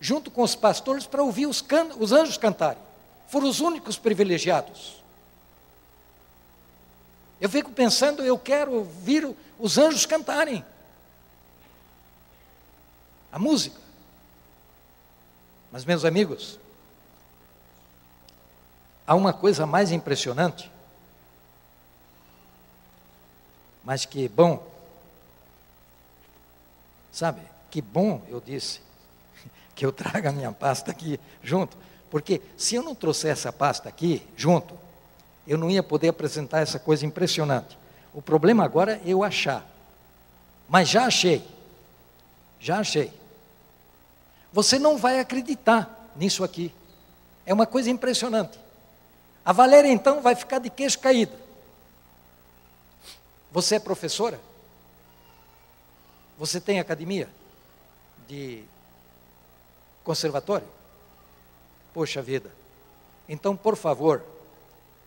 junto 0.00 0.30
com 0.30 0.42
os 0.42 0.54
pastores, 0.54 1.06
para 1.06 1.22
ouvir 1.22 1.46
os, 1.46 1.60
can, 1.60 1.88
os 1.98 2.12
anjos 2.12 2.36
cantarem. 2.36 2.82
Foram 3.28 3.48
os 3.48 3.60
únicos 3.60 3.98
privilegiados. 3.98 5.02
Eu 7.40 7.48
fico 7.48 7.70
pensando, 7.70 8.22
eu 8.22 8.38
quero 8.38 8.72
ouvir 8.72 9.28
os 9.58 9.78
anjos 9.78 10.06
cantarem. 10.06 10.64
A 13.30 13.38
música. 13.38 13.80
Mas, 15.70 15.84
meus 15.84 16.04
amigos, 16.04 16.58
Há 19.08 19.14
uma 19.14 19.32
coisa 19.32 19.64
mais 19.64 19.90
impressionante, 19.90 20.70
mas 23.82 24.04
que 24.04 24.28
bom, 24.28 24.62
sabe? 27.10 27.40
Que 27.70 27.80
bom, 27.80 28.20
eu 28.28 28.38
disse, 28.38 28.82
que 29.74 29.86
eu 29.86 29.92
traga 29.92 30.28
a 30.28 30.32
minha 30.32 30.52
pasta 30.52 30.90
aqui 30.90 31.18
junto, 31.42 31.74
porque 32.10 32.42
se 32.58 32.74
eu 32.74 32.82
não 32.82 32.94
trouxer 32.94 33.30
essa 33.30 33.50
pasta 33.50 33.88
aqui 33.88 34.28
junto, 34.36 34.78
eu 35.46 35.56
não 35.56 35.70
ia 35.70 35.82
poder 35.82 36.08
apresentar 36.08 36.60
essa 36.60 36.78
coisa 36.78 37.06
impressionante. 37.06 37.78
O 38.12 38.20
problema 38.20 38.62
agora 38.62 39.00
é 39.02 39.02
eu 39.06 39.24
achar. 39.24 39.66
Mas 40.68 40.86
já 40.86 41.06
achei. 41.06 41.42
Já 42.60 42.80
achei. 42.80 43.10
Você 44.52 44.78
não 44.78 44.98
vai 44.98 45.18
acreditar 45.18 46.10
nisso 46.14 46.44
aqui. 46.44 46.74
É 47.46 47.54
uma 47.54 47.64
coisa 47.64 47.88
impressionante. 47.88 48.67
A 49.48 49.52
Valéria 49.54 49.88
então 49.90 50.20
vai 50.20 50.34
ficar 50.34 50.58
de 50.58 50.68
queixo 50.68 50.98
caído. 50.98 51.32
Você 53.50 53.76
é 53.76 53.80
professora? 53.80 54.38
Você 56.36 56.60
tem 56.60 56.78
academia 56.78 57.30
de 58.28 58.62
conservatório? 60.04 60.68
Poxa 61.94 62.20
vida. 62.20 62.52
Então, 63.26 63.56
por 63.56 63.74
favor, 63.74 64.22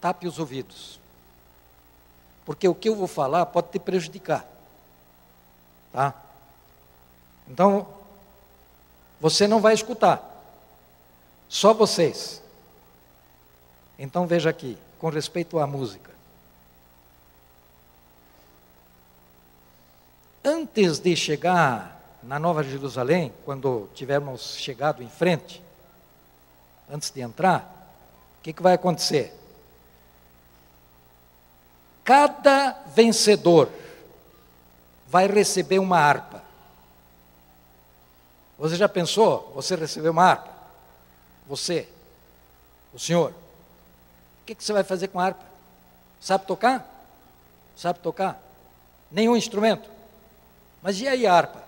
tape 0.01 0.27
os 0.27 0.39
ouvidos. 0.39 0.99
Porque 2.43 2.67
o 2.67 2.73
que 2.73 2.89
eu 2.89 2.95
vou 2.95 3.07
falar 3.07 3.45
pode 3.45 3.69
te 3.69 3.77
prejudicar. 3.77 4.43
Tá? 5.93 6.19
Então, 7.47 7.87
você 9.19 9.47
não 9.47 9.61
vai 9.61 9.75
escutar. 9.75 10.19
Só 11.47 11.75
vocês. 11.75 12.40
Então 14.03 14.25
veja 14.25 14.49
aqui, 14.49 14.79
com 14.97 15.09
respeito 15.09 15.59
à 15.59 15.67
música. 15.67 16.09
Antes 20.43 20.97
de 20.97 21.15
chegar 21.15 22.01
na 22.23 22.39
Nova 22.39 22.63
Jerusalém, 22.63 23.31
quando 23.45 23.87
tivermos 23.93 24.55
chegado 24.57 25.03
em 25.03 25.07
frente, 25.07 25.63
antes 26.89 27.11
de 27.11 27.21
entrar, 27.21 27.61
o 28.39 28.41
que, 28.41 28.51
que 28.51 28.63
vai 28.63 28.73
acontecer? 28.73 29.39
Cada 32.03 32.71
vencedor 32.95 33.69
vai 35.07 35.27
receber 35.27 35.77
uma 35.77 35.99
harpa. 35.99 36.43
Você 38.57 38.75
já 38.75 38.89
pensou? 38.89 39.51
Você 39.53 39.75
recebeu 39.75 40.11
uma 40.11 40.23
harpa? 40.23 40.49
Você, 41.47 41.87
o 42.95 42.97
senhor. 42.97 43.40
O 44.41 44.45
que, 44.45 44.55
que 44.55 44.63
você 44.63 44.73
vai 44.73 44.83
fazer 44.83 45.07
com 45.07 45.19
a 45.19 45.25
harpa? 45.25 45.43
Sabe 46.19 46.45
tocar? 46.45 46.87
Sabe 47.75 47.99
tocar? 47.99 48.41
Nenhum 49.11 49.35
instrumento. 49.35 49.89
Mas 50.81 50.99
e 50.99 51.07
aí 51.07 51.25
a 51.25 51.33
harpa? 51.33 51.61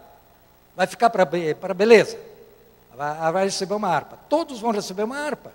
Vai 0.76 0.88
ficar 0.88 1.10
para 1.10 1.74
beleza? 1.74 2.20
Vai, 2.96 3.32
vai 3.32 3.46
receber 3.46 3.76
uma 3.76 3.90
harpa. 3.90 4.18
Todos 4.28 4.60
vão 4.60 4.72
receber 4.72 5.04
uma 5.04 5.18
harpa. 5.18 5.52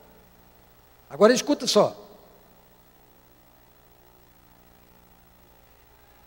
Agora 1.10 1.32
escuta 1.32 1.66
só. 1.66 1.96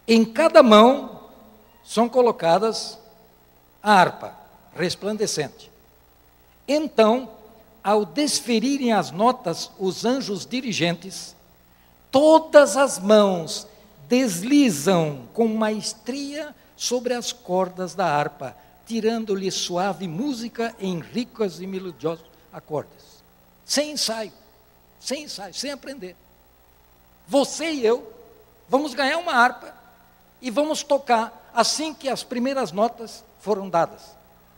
Em 0.08 0.26
cada 0.26 0.62
mão 0.62 1.30
são 1.84 2.10
colocadas 2.10 2.98
a 3.82 3.94
harpa 3.94 4.36
resplandecente. 4.76 5.72
Então, 6.68 7.30
ao 7.84 8.06
desferirem 8.06 8.94
as 8.94 9.12
notas 9.12 9.72
os 9.80 10.06
anjos 10.06 10.46
dirigentes, 10.46 11.36
todas 12.12 12.78
as 12.78 13.00
mãos 13.00 13.68
deslizam 14.08 15.28
com 15.34 15.48
maestria 15.48 16.56
sobre 16.76 17.14
as 17.14 17.32
cordas 17.32 17.96
da 17.96 18.06
harpa, 18.06 18.56
tirando-lhe 18.86 19.50
suave 19.50 20.08
música 20.08 20.76
em 20.80 21.00
ricos 21.00 21.62
e 21.62 21.68
melodiosos 21.68 22.26
acordes. 22.52 23.24
Sem 23.66 23.92
ensaio, 23.92 24.34
sem 25.00 25.24
ensaio, 25.24 25.54
sem 25.54 25.72
aprender. 25.72 26.16
Você 27.28 27.72
e 27.72 27.86
eu 27.86 28.12
vamos 28.68 28.94
ganhar 28.94 29.18
uma 29.18 29.34
harpa 29.34 29.74
e 30.42 30.50
vamos 30.50 30.84
tocar 30.84 31.52
assim 31.54 31.94
que 31.94 32.10
as 32.10 32.24
primeiras 32.24 32.72
notas 32.72 33.24
foram 33.40 33.70
dadas. 33.70 34.02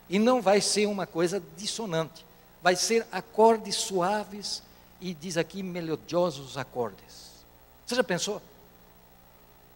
E 0.08 0.18
não 0.18 0.42
vai 0.42 0.60
ser 0.60 0.86
uma 0.86 1.06
coisa 1.06 1.42
dissonante, 1.56 2.24
vai 2.64 2.76
ser 2.76 3.06
acordes 3.12 3.74
suaves 3.74 4.62
e 4.98 5.12
diz 5.12 5.36
aqui 5.36 5.62
melodiosos 5.62 6.56
acordes. 6.56 7.44
Você 7.84 7.94
já 7.94 8.02
pensou? 8.02 8.40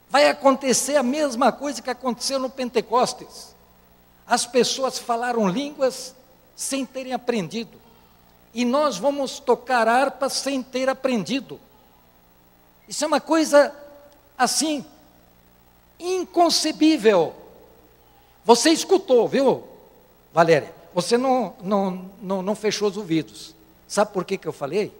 Vai 0.08 0.26
acontecer 0.26 0.96
a 0.96 1.02
mesma 1.02 1.52
coisa 1.52 1.82
que 1.82 1.90
aconteceu 1.90 2.38
no 2.38 2.48
Pentecostes. 2.48 3.54
As 4.26 4.46
pessoas 4.46 4.98
falaram 4.98 5.46
línguas 5.46 6.14
sem 6.56 6.86
terem 6.86 7.12
aprendido. 7.12 7.78
E 8.54 8.64
nós 8.64 8.96
vamos 8.96 9.38
tocar 9.38 9.86
harpa 9.86 10.30
sem 10.30 10.62
ter 10.62 10.88
aprendido. 10.88 11.60
Isso 12.88 13.04
é 13.04 13.06
uma 13.06 13.20
coisa 13.20 13.70
assim, 14.38 14.82
inconcebível. 16.00 17.36
Você 18.46 18.70
escutou, 18.70 19.28
viu, 19.28 19.62
Valéria? 20.32 20.77
Você 20.98 21.16
não, 21.16 21.54
não, 21.62 22.10
não, 22.20 22.42
não 22.42 22.56
fechou 22.56 22.88
os 22.88 22.96
ouvidos. 22.96 23.54
Sabe 23.86 24.12
por 24.12 24.24
que, 24.24 24.36
que 24.36 24.48
eu 24.48 24.52
falei? 24.52 24.92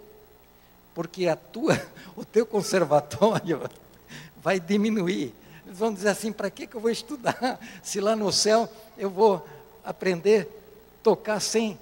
Porque 0.95 1.27
a 1.27 1.35
tua, 1.35 1.77
o 2.15 2.25
teu 2.25 2.47
conservatório 2.47 3.69
vai 4.41 4.61
diminuir. 4.61 5.35
Eles 5.67 5.77
vão 5.77 5.93
dizer 5.93 6.11
assim: 6.11 6.31
para 6.31 6.49
que, 6.51 6.69
que 6.69 6.77
eu 6.77 6.81
vou 6.81 6.89
estudar? 6.93 7.59
Se 7.83 8.01
lá 8.01 8.15
no 8.15 8.31
céu 8.31 8.69
eu 8.97 9.11
vou 9.11 9.45
aprender 9.85 10.43
a 11.01 11.03
tocar 11.03 11.41
sem. 11.41 11.77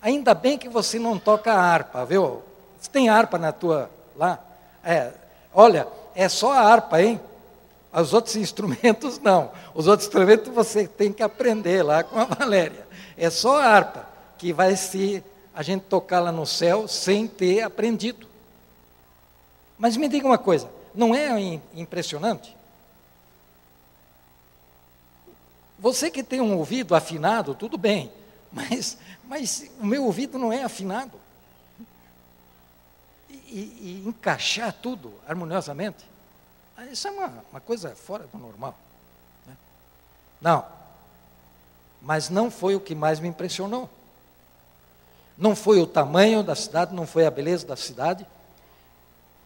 Ainda 0.00 0.34
bem 0.34 0.56
que 0.56 0.68
você 0.68 1.00
não 1.00 1.18
toca 1.18 1.52
harpa, 1.52 2.04
viu? 2.04 2.44
Você 2.80 2.88
tem 2.88 3.08
harpa 3.08 3.38
na 3.38 3.50
tua 3.50 3.90
lá? 4.14 4.38
É, 4.84 5.12
olha, 5.52 5.88
é 6.14 6.28
só 6.28 6.52
a 6.52 6.60
harpa, 6.60 7.02
hein? 7.02 7.20
Os 7.92 8.14
outros 8.14 8.36
instrumentos 8.36 9.18
não. 9.18 9.50
Os 9.74 9.88
outros 9.88 10.06
instrumentos 10.06 10.54
você 10.54 10.86
tem 10.86 11.12
que 11.12 11.24
aprender 11.24 11.82
lá 11.82 12.04
com 12.04 12.20
a 12.20 12.24
Valéria. 12.24 12.86
É 13.18 13.28
só 13.30 13.60
a 13.60 13.64
harpa 13.64 14.08
que 14.38 14.52
vai 14.52 14.76
se 14.76 15.22
a 15.52 15.60
gente 15.60 15.82
tocar 15.82 16.20
lá 16.20 16.30
no 16.30 16.46
céu 16.46 16.86
sem 16.86 17.26
ter 17.26 17.62
aprendido. 17.62 18.28
Mas 19.76 19.96
me 19.96 20.08
diga 20.08 20.24
uma 20.24 20.38
coisa, 20.38 20.70
não 20.94 21.12
é 21.12 21.60
impressionante? 21.74 22.56
Você 25.80 26.10
que 26.10 26.22
tem 26.22 26.40
um 26.40 26.56
ouvido 26.56 26.94
afinado, 26.94 27.56
tudo 27.56 27.76
bem, 27.76 28.12
mas, 28.52 28.96
mas 29.24 29.68
o 29.80 29.84
meu 29.84 30.04
ouvido 30.04 30.38
não 30.38 30.52
é 30.52 30.62
afinado. 30.62 31.18
E, 33.28 33.58
e, 33.60 34.04
encaixar 34.06 34.72
tudo 34.72 35.12
harmoniosamente, 35.26 36.04
isso 36.92 37.08
é 37.08 37.10
uma, 37.10 37.44
uma 37.50 37.60
coisa 37.60 37.96
fora 37.96 38.26
do 38.26 38.38
normal. 38.38 38.78
Né? 39.46 39.56
Não, 40.40 40.77
mas 42.00 42.30
não 42.30 42.50
foi 42.50 42.74
o 42.74 42.80
que 42.80 42.94
mais 42.94 43.20
me 43.20 43.28
impressionou. 43.28 43.88
Não 45.36 45.54
foi 45.54 45.80
o 45.80 45.86
tamanho 45.86 46.42
da 46.42 46.54
cidade, 46.54 46.94
não 46.94 47.06
foi 47.06 47.26
a 47.26 47.30
beleza 47.30 47.66
da 47.66 47.76
cidade, 47.76 48.26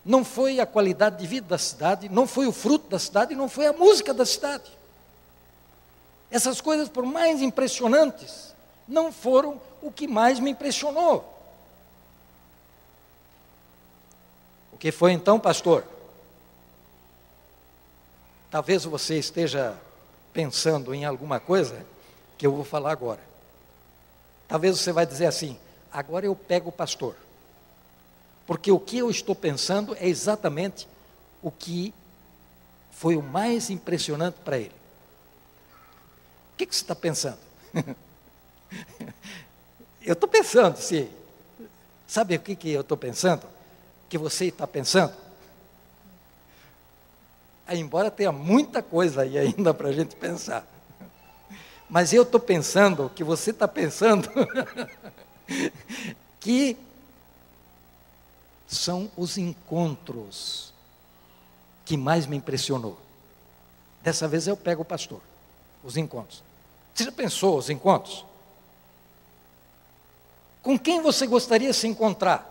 não 0.05 0.25
foi 0.25 0.59
a 0.59 0.67
qualidade 0.67 1.19
de 1.19 1.27
vida 1.27 1.47
da 1.47 1.59
cidade, 1.59 2.09
não 2.09 2.27
foi 2.27 2.47
o 2.47 2.53
fruto 2.53 2.89
da 2.89 2.99
cidade, 2.99 3.35
não 3.35 3.49
foi 3.49 3.67
a 3.67 3.73
música 3.73 4.13
da 4.13 4.25
cidade. 4.25 4.71
Essas 6.31 6.61
coisas, 6.61 6.89
por 6.89 7.05
mais 7.05 7.43
impressionantes, 7.43 8.55
não 8.89 9.13
foram 9.13 9.61
o 9.83 9.93
que 9.93 10.09
mais 10.09 10.41
me 10.41 10.51
impressionou. 10.51 11.29
O 14.73 14.79
que 14.79 14.91
foi 14.91 15.13
então, 15.13 15.39
pastor? 15.39 15.85
Talvez 18.51 18.85
você 18.85 19.19
esteja 19.19 19.77
pensando 20.33 20.95
em 20.95 21.05
alguma 21.05 21.39
coisa 21.39 21.87
que 22.39 22.47
eu 22.47 22.53
vou 22.53 22.65
falar 22.65 22.93
agora. 22.93 23.21
Talvez 24.49 24.79
você 24.79 24.93
vai 24.93 25.07
dizer 25.07 25.27
assim: 25.27 25.59
agora 25.93 26.27
eu 26.27 26.35
pego 26.35 26.69
o 26.69 26.73
pastor. 26.73 27.17
Porque 28.47 28.71
o 28.73 28.79
que 28.79 28.99
eu 28.99 29.11
estou 29.11 29.35
pensando 29.35 29.95
é 29.97 30.07
exatamente 30.07 30.89
o 31.41 31.51
que 31.51 31.95
foi 32.91 33.17
o 33.17 33.23
mais 33.23 33.71
impressionante 33.71 34.37
para 34.45 34.59
ele. 34.59 34.75
O 36.53 36.57
que, 36.57 36.67
que 36.67 36.75
você 36.75 36.83
está 36.83 36.95
pensando? 36.95 37.39
eu 40.03 40.13
estou 40.13 40.29
pensando, 40.29 40.77
se. 40.77 41.11
Sabe 42.07 42.37
o 42.37 42.41
que, 42.41 42.55
que 42.55 42.71
eu 42.71 42.83
estou 42.83 42.97
pensando? 42.97 43.47
Que 44.09 44.19
você 44.19 44.47
está 44.47 44.67
pensando? 44.67 45.15
Aí, 47.67 47.81
embora 47.81 48.11
tenha 48.11 48.31
muita 48.31 48.83
coisa 48.83 49.23
aí 49.23 49.39
ainda 49.39 49.73
para 49.75 49.89
a 49.89 49.93
gente 49.93 50.15
pensar. 50.15 50.67
Mas 51.93 52.15
eu 52.15 52.23
estou 52.23 52.41
pensando 52.41 53.13
que 53.15 53.23
você 53.23 53.51
está 53.51 53.69
pensando 53.69 54.27
que 56.41 56.75
são 58.67 59.11
os 59.15 59.37
encontros 59.37 60.73
que 61.85 61.95
mais 61.99 62.25
me 62.25 62.39
impressionou. 62.39 62.99
Dessa 64.01 64.27
vez 64.27 64.47
eu 64.47 64.57
pego 64.57 64.81
o 64.81 64.87
pastor, 64.87 65.21
os 65.85 65.99
encontros. 65.99 66.43
Você 66.95 67.05
já 67.05 67.13
pensou 67.13 67.59
os 67.59 67.69
encontros? 67.69 68.25
Com 70.63 70.79
quem 70.79 71.03
você 71.03 71.27
gostaria 71.27 71.73
de 71.73 71.77
se 71.77 71.87
encontrar? 71.87 72.49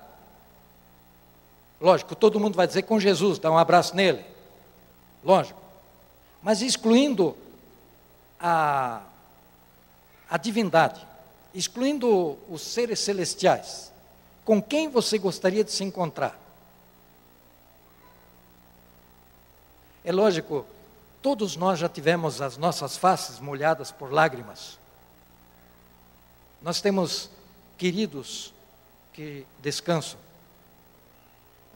Lógico, 1.82 2.16
todo 2.16 2.39
mundo 2.39 2.56
vai 2.56 2.68
dizer 2.68 2.84
com 2.84 3.00
Jesus, 3.00 3.39
dá 3.39 3.50
um 3.50 3.58
abraço 3.58 3.96
nele. 3.96 4.24
Lógico. 5.24 5.60
Mas 6.44 6.62
excluindo 6.62 7.36
a, 8.39 9.02
a 10.32 10.38
divindade, 10.38 11.06
excluindo 11.54 12.40
os 12.50 12.62
seres 12.62 13.02
celestiais, 13.02 13.92
com 14.46 14.62
quem 14.62 14.88
você 14.88 15.18
gostaria 15.18 15.62
de 15.62 15.74
se 15.74 15.84
encontrar? 15.84 16.40
É 20.06 20.12
lógico, 20.14 20.66
todos 21.22 21.58
nós 21.58 21.80
já 21.80 21.90
tivemos 21.90 22.42
as 22.42 22.56
nossas 22.56 22.96
faces 22.96 23.42
molhadas 23.42 23.92
por 23.92 24.10
lágrimas. 24.14 24.80
Nós 26.62 26.80
temos 26.80 27.30
queridos 27.78 28.54
que 29.12 29.46
descansam. 29.60 30.18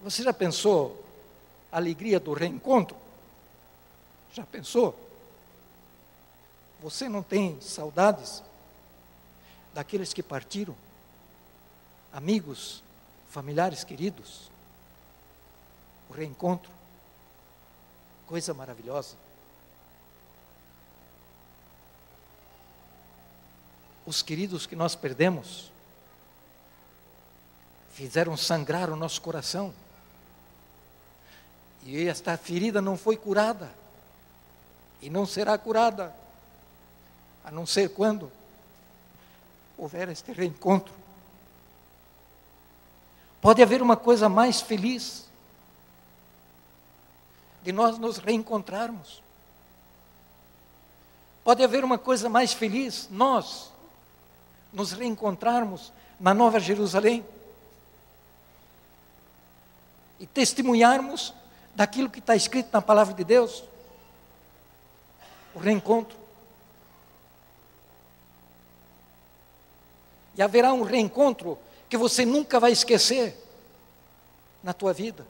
Você 0.01 0.23
já 0.23 0.31
pensou 0.31 1.05
a 1.69 1.75
alegria 1.75 2.21
do 2.21 2.31
reencontro? 2.31 2.95
Já 4.31 4.45
pensou? 4.45 5.04
Você 6.85 7.09
não 7.09 7.23
tem 7.23 7.59
saudades 7.59 8.43
daqueles 9.73 10.13
que 10.13 10.21
partiram? 10.21 10.75
amigos, 12.15 12.81
familiares 13.29 13.83
queridos, 13.83 14.49
o 16.09 16.13
reencontro, 16.13 16.71
coisa 18.25 18.53
maravilhosa. 18.53 19.17
Os 24.05 24.21
queridos 24.21 24.65
que 24.65 24.77
nós 24.77 24.95
perdemos 24.95 25.71
fizeram 27.91 28.37
sangrar 28.37 28.89
o 28.91 28.95
nosso 28.95 29.21
coração. 29.21 29.73
E 31.83 32.07
esta 32.07 32.37
ferida 32.37 32.81
não 32.81 32.95
foi 32.95 33.17
curada. 33.17 33.73
E 35.01 35.09
não 35.09 35.25
será 35.25 35.57
curada. 35.57 36.15
A 37.45 37.51
não 37.51 37.65
ser 37.65 37.89
quando 37.89 38.31
houver 39.77 40.09
este 40.09 40.31
reencontro. 40.31 40.93
Pode 43.39 43.61
haver 43.61 43.81
uma 43.81 43.95
coisa 43.95 44.27
mais 44.27 44.59
feliz 44.61 45.25
de 47.61 47.71
nós 47.71 47.97
nos 47.97 48.17
reencontrarmos. 48.17 49.21
Pode 51.43 51.63
haver 51.63 51.83
uma 51.83 51.99
coisa 51.99 52.27
mais 52.27 52.53
feliz, 52.53 53.07
nós 53.11 53.71
nos 54.73 54.91
reencontrarmos 54.91 55.93
na 56.19 56.33
Nova 56.33 56.59
Jerusalém 56.59 57.23
e 60.19 60.25
testemunharmos 60.25 61.33
daquilo 61.75 62.09
que 62.09 62.19
está 62.19 62.35
escrito 62.35 62.69
na 62.73 62.81
palavra 62.81 63.13
de 63.13 63.23
Deus. 63.23 63.63
O 65.53 65.59
reencontro. 65.59 66.24
E 70.37 70.41
haverá 70.41 70.73
um 70.73 70.83
reencontro 70.83 71.57
que 71.89 71.97
você 71.97 72.25
nunca 72.25 72.59
vai 72.59 72.71
esquecer 72.71 73.35
na 74.63 74.73
tua 74.73 74.93
vida. 74.93 75.25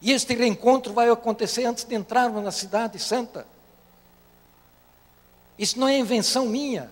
E 0.00 0.12
este 0.12 0.34
reencontro 0.34 0.92
vai 0.92 1.10
acontecer 1.10 1.64
antes 1.64 1.84
de 1.84 1.94
entrarmos 1.94 2.42
na 2.42 2.50
cidade 2.50 2.98
santa. 2.98 3.46
Isso 5.58 5.78
não 5.78 5.88
é 5.88 5.98
invenção 5.98 6.46
minha. 6.46 6.90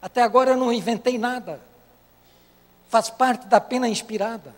Até 0.00 0.22
agora 0.22 0.50
eu 0.50 0.56
não 0.56 0.72
inventei 0.72 1.16
nada. 1.16 1.60
Faz 2.90 3.08
parte 3.08 3.46
da 3.46 3.60
pena 3.60 3.88
inspirada. 3.88 4.54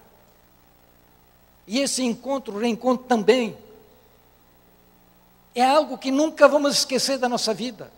E 1.67 1.79
esse 1.79 2.03
encontro, 2.03 2.59
reencontro 2.59 3.07
também, 3.07 3.57
é 5.55 5.65
algo 5.65 5.97
que 5.97 6.11
nunca 6.11 6.49
vamos 6.49 6.79
esquecer 6.79 7.17
da 7.17 7.29
nossa 7.29 7.55
vida. 7.55 7.93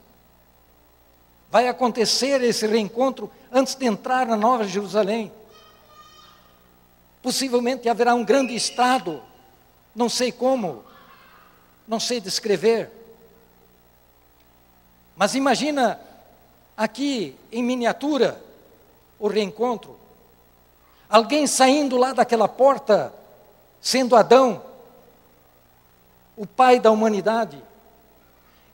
Vai 1.51 1.69
acontecer 1.69 2.43
esse 2.43 2.67
reencontro 2.67 3.31
antes 3.57 3.75
de 3.75 3.87
entrar 3.87 4.27
na 4.27 4.37
Nova 4.37 4.65
Jerusalém. 4.65 5.33
Possivelmente 7.23 7.89
haverá 7.89 8.15
um 8.15 8.23
grande 8.23 8.55
estado, 8.55 9.23
não 9.95 10.11
sei 10.11 10.31
como, 10.31 10.85
não 11.89 11.99
sei 11.99 12.21
descrever. 12.21 12.91
Mas 15.17 15.35
imagina 15.35 15.99
aqui 16.77 17.35
em 17.51 17.63
miniatura 17.63 18.39
o 19.19 19.27
reencontro. 19.27 19.99
Alguém 21.09 21.47
saindo 21.47 21.97
lá 21.97 22.13
daquela 22.13 22.47
porta, 22.47 23.11
sendo 23.81 24.15
Adão, 24.15 24.63
o 26.37 26.47
pai 26.47 26.79
da 26.79 26.91
humanidade, 26.91 27.63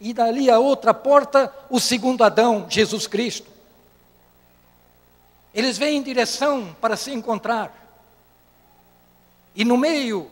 e 0.01 0.12
dali 0.12 0.51
a 0.51 0.59
outra 0.59 0.93
porta, 0.93 1.55
o 1.70 1.78
segundo 1.78 2.24
Adão, 2.24 2.66
Jesus 2.68 3.07
Cristo. 3.07 3.51
Eles 5.55 5.76
vêm 5.76 5.98
em 5.98 6.03
direção 6.03 6.74
para 6.80 6.96
se 6.96 7.12
encontrar. 7.12 7.78
E 9.55 9.64
no 9.64 9.76
meio, 9.76 10.30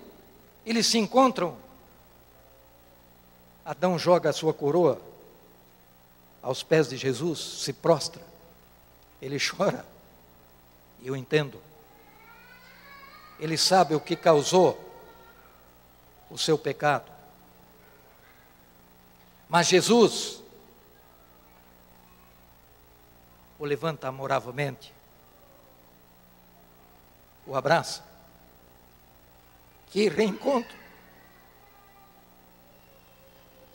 eles 0.65 0.87
se 0.87 0.99
encontram. 0.99 1.57
Adão 3.65 3.99
joga 3.99 4.31
a 4.31 4.33
sua 4.33 4.55
coroa 4.55 5.01
aos 6.43 6.63
pés 6.63 6.89
de 6.89 6.97
Jesus, 6.97 7.39
se 7.63 7.73
prostra. 7.73 8.23
Ele 9.21 9.37
chora. 9.41 9.85
E 11.01 11.09
eu 11.09 11.17
entendo. 11.17 11.61
Ele 13.39 13.57
sabe 13.57 13.95
o 13.95 14.01
que 14.01 14.17
causou 14.17 14.79
o 16.31 16.39
seu 16.39 16.57
pecado. 16.57 17.11
Mas 19.49 19.67
Jesus 19.67 20.41
o 23.59 23.65
levanta 23.65 24.09
amoravelmente, 24.09 24.93
o 27.51 27.57
abraça. 27.57 28.05
Que 29.91 30.09
reencontro! 30.09 30.79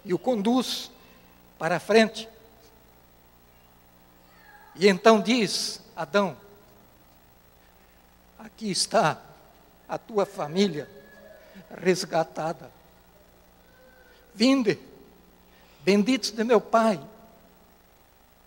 E 0.05 0.13
o 0.13 0.17
conduz 0.17 0.89
para 1.59 1.75
a 1.75 1.79
frente. 1.79 2.29
E 4.75 4.87
então 4.87 5.19
diz: 5.19 5.81
Adão, 5.93 6.37
aqui 8.39 8.71
está 8.71 9.21
a 9.89 9.97
tua 9.97 10.25
família 10.25 10.89
resgatada. 11.77 12.71
Vinde 14.33 14.79
benditos 15.81 16.31
de 16.31 16.45
meu 16.45 16.61
Pai, 16.61 16.97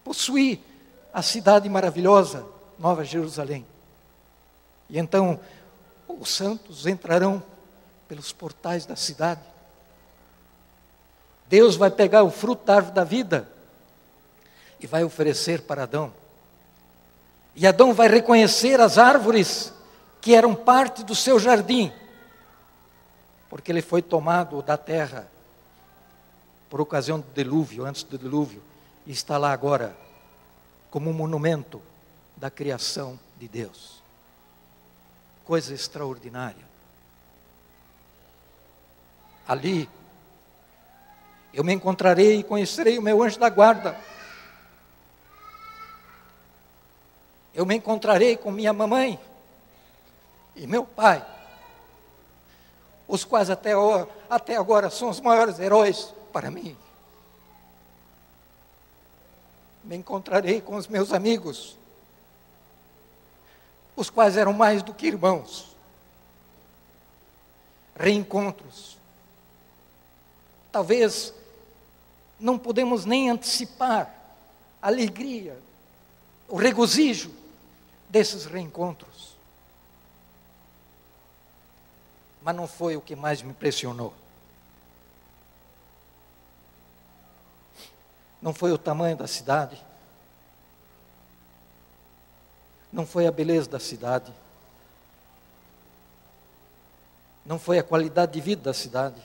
possuí 0.03 0.64
a 1.12 1.20
cidade 1.20 1.68
maravilhosa, 1.68 2.47
Nova 2.79 3.05
Jerusalém. 3.05 3.66
E 4.89 4.99
então 4.99 5.39
os 6.09 6.30
santos 6.30 6.86
entrarão 6.86 7.43
pelos 8.09 8.32
portais 8.32 8.86
da 8.86 8.97
cidade. 8.97 9.43
Deus 11.49 11.76
vai 11.76 11.91
pegar 11.91 12.22
o 12.24 12.30
fruto 12.30 12.64
da 12.64 12.76
árvore 12.76 12.95
da 12.95 13.05
vida 13.05 13.49
e 14.80 14.86
vai 14.86 15.05
oferecer 15.05 15.62
para 15.62 15.84
Adão. 15.84 16.12
E 17.55 17.66
Adão 17.66 17.93
vai 17.93 18.09
reconhecer 18.09 18.80
as 18.80 18.99
árvores 18.99 19.72
que 20.20 20.34
eram 20.34 20.55
parte 20.55 21.03
do 21.05 21.14
seu 21.14 21.39
jardim, 21.39 21.93
porque 23.49 23.72
ele 23.72 23.82
foi 23.82 24.03
tomado 24.03 24.62
da 24.62 24.76
terra 24.76 25.28
por 26.68 26.80
ocasião 26.80 27.20
do 27.20 27.26
dilúvio, 27.34 27.84
antes 27.84 28.03
do 28.03 28.18
dilúvio, 28.18 28.62
e 29.07 29.12
está 29.12 29.39
lá 29.39 29.53
agora 29.53 29.97
como 30.91 31.11
um 31.11 31.14
monumento 31.14 31.80
da 32.36 32.51
criação 32.51 33.18
de 33.39 33.49
Deus. 33.49 33.97
Coisa 35.49 35.72
extraordinária. 35.72 36.68
Ali, 39.46 39.88
eu 41.55 41.64
me 41.64 41.72
encontrarei 41.72 42.40
e 42.40 42.42
conhecerei 42.42 42.99
o 42.99 43.03
meu 43.03 43.22
anjo 43.22 43.40
da 43.40 43.49
guarda. 43.49 43.99
Eu 47.55 47.64
me 47.64 47.76
encontrarei 47.76 48.36
com 48.36 48.51
minha 48.51 48.74
mamãe 48.74 49.18
e 50.55 50.66
meu 50.66 50.84
pai, 50.84 51.26
os 53.09 53.24
quais 53.24 53.49
até, 53.49 53.72
até 54.28 54.55
agora 54.55 54.90
são 54.90 55.09
os 55.09 55.18
maiores 55.18 55.59
heróis 55.59 56.12
para 56.30 56.51
mim. 56.51 56.76
Me 59.82 59.96
encontrarei 59.96 60.61
com 60.61 60.76
os 60.76 60.86
meus 60.86 61.11
amigos, 61.11 61.78
os 63.99 64.09
quais 64.09 64.36
eram 64.36 64.53
mais 64.53 64.82
do 64.82 64.94
que 64.94 65.09
irmãos. 65.09 65.76
Reencontros. 67.96 68.96
Talvez 70.70 71.34
não 72.38 72.57
podemos 72.57 73.05
nem 73.05 73.28
antecipar 73.28 74.14
a 74.80 74.86
alegria, 74.86 75.61
o 76.46 76.57
regozijo 76.57 77.34
desses 78.09 78.44
reencontros. 78.44 79.36
Mas 82.40 82.55
não 82.55 82.68
foi 82.68 82.96
o 82.96 83.01
que 83.01 83.16
mais 83.16 83.42
me 83.42 83.51
impressionou. 83.51 84.14
Não 88.40 88.55
foi 88.55 88.70
o 88.70 88.78
tamanho 88.78 89.16
da 89.16 89.26
cidade. 89.26 89.84
Não 92.93 93.07
foi 93.07 93.26
a 93.26 93.32
beleza 93.32 93.68
da 93.68 93.78
cidade. 93.78 94.32
Não 97.45 97.59
foi 97.59 97.78
a 97.78 97.82
qualidade 97.82 98.32
de 98.32 98.41
vida 98.41 98.62
da 98.62 98.74
cidade. 98.74 99.20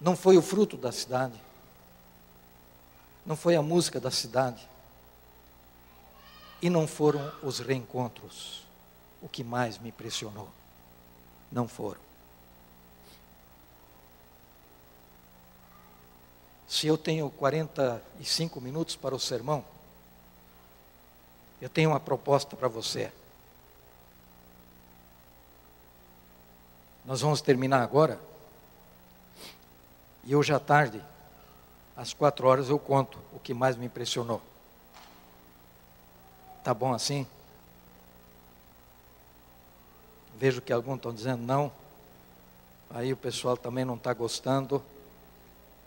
Não 0.00 0.16
foi 0.16 0.36
o 0.36 0.42
fruto 0.42 0.76
da 0.76 0.92
cidade. 0.92 1.40
Não 3.24 3.36
foi 3.36 3.56
a 3.56 3.62
música 3.62 4.00
da 4.00 4.10
cidade. 4.10 4.68
E 6.60 6.68
não 6.70 6.86
foram 6.86 7.32
os 7.42 7.58
reencontros 7.58 8.64
o 9.24 9.28
que 9.28 9.42
mais 9.42 9.78
me 9.78 9.88
impressionou. 9.88 10.48
Não 11.50 11.66
foram. 11.66 12.00
Se 16.68 16.86
eu 16.86 16.98
tenho 16.98 17.30
45 17.30 18.60
minutos 18.60 18.96
para 18.96 19.14
o 19.14 19.20
sermão, 19.20 19.64
eu 21.60 21.68
tenho 21.68 21.90
uma 21.90 22.00
proposta 22.00 22.56
para 22.56 22.68
você. 22.68 23.12
Nós 27.04 27.20
vamos 27.20 27.40
terminar 27.40 27.82
agora. 27.82 28.18
E 30.24 30.34
hoje 30.34 30.52
à 30.52 30.58
tarde, 30.58 31.02
às 31.96 32.14
quatro 32.14 32.46
horas, 32.46 32.68
eu 32.68 32.78
conto 32.78 33.18
o 33.32 33.38
que 33.38 33.52
mais 33.52 33.76
me 33.76 33.86
impressionou. 33.86 34.40
Tá 36.62 36.72
bom 36.72 36.94
assim? 36.94 37.26
Vejo 40.36 40.62
que 40.62 40.72
alguns 40.72 40.96
estão 40.96 41.12
dizendo 41.12 41.42
não. 41.42 41.70
Aí 42.90 43.12
o 43.12 43.16
pessoal 43.16 43.56
também 43.56 43.84
não 43.84 43.96
está 43.96 44.14
gostando 44.14 44.82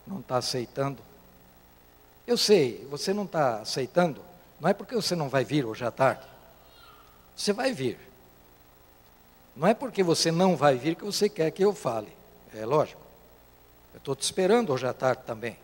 não 0.07 0.19
está 0.19 0.37
aceitando. 0.37 1.01
Eu 2.25 2.37
sei, 2.37 2.85
você 2.89 3.13
não 3.13 3.23
está 3.23 3.59
aceitando, 3.61 4.21
não 4.59 4.69
é 4.69 4.73
porque 4.73 4.95
você 4.95 5.15
não 5.15 5.29
vai 5.29 5.43
vir 5.43 5.65
hoje 5.65 5.85
à 5.85 5.91
tarde. 5.91 6.25
Você 7.35 7.53
vai 7.53 7.71
vir. 7.71 7.99
Não 9.55 9.67
é 9.67 9.73
porque 9.73 10.01
você 10.01 10.31
não 10.31 10.55
vai 10.55 10.77
vir 10.77 10.95
que 10.95 11.03
você 11.03 11.29
quer 11.29 11.51
que 11.51 11.63
eu 11.63 11.73
fale. 11.73 12.11
É 12.53 12.65
lógico. 12.65 13.01
Eu 13.93 13.99
estou 13.99 14.15
te 14.15 14.23
esperando 14.23 14.73
hoje 14.73 14.87
à 14.87 14.93
tarde 14.93 15.21
também. 15.25 15.57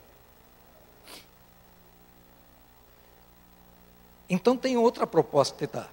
Então 4.30 4.56
tem 4.56 4.78
outra 4.78 5.06
proposta 5.06 5.56
que 5.58 5.68
dar. 5.68 5.92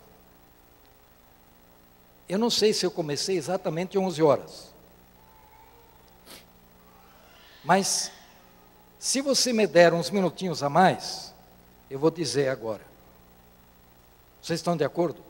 Eu 2.28 2.38
não 2.38 2.48
sei 2.50 2.72
se 2.72 2.86
eu 2.86 2.90
comecei 2.90 3.36
exatamente 3.36 3.98
11 3.98 4.22
horas. 4.22 4.70
Mas 7.64 8.12
se 8.98 9.20
você 9.20 9.52
me 9.52 9.66
der 9.66 9.92
uns 9.92 10.10
minutinhos 10.10 10.62
a 10.62 10.68
mais, 10.68 11.34
eu 11.90 11.98
vou 11.98 12.10
dizer 12.10 12.48
agora. 12.48 12.89
Vocês 14.42 14.60
estão 14.60 14.76
de 14.76 14.84
acordo? 14.84 15.22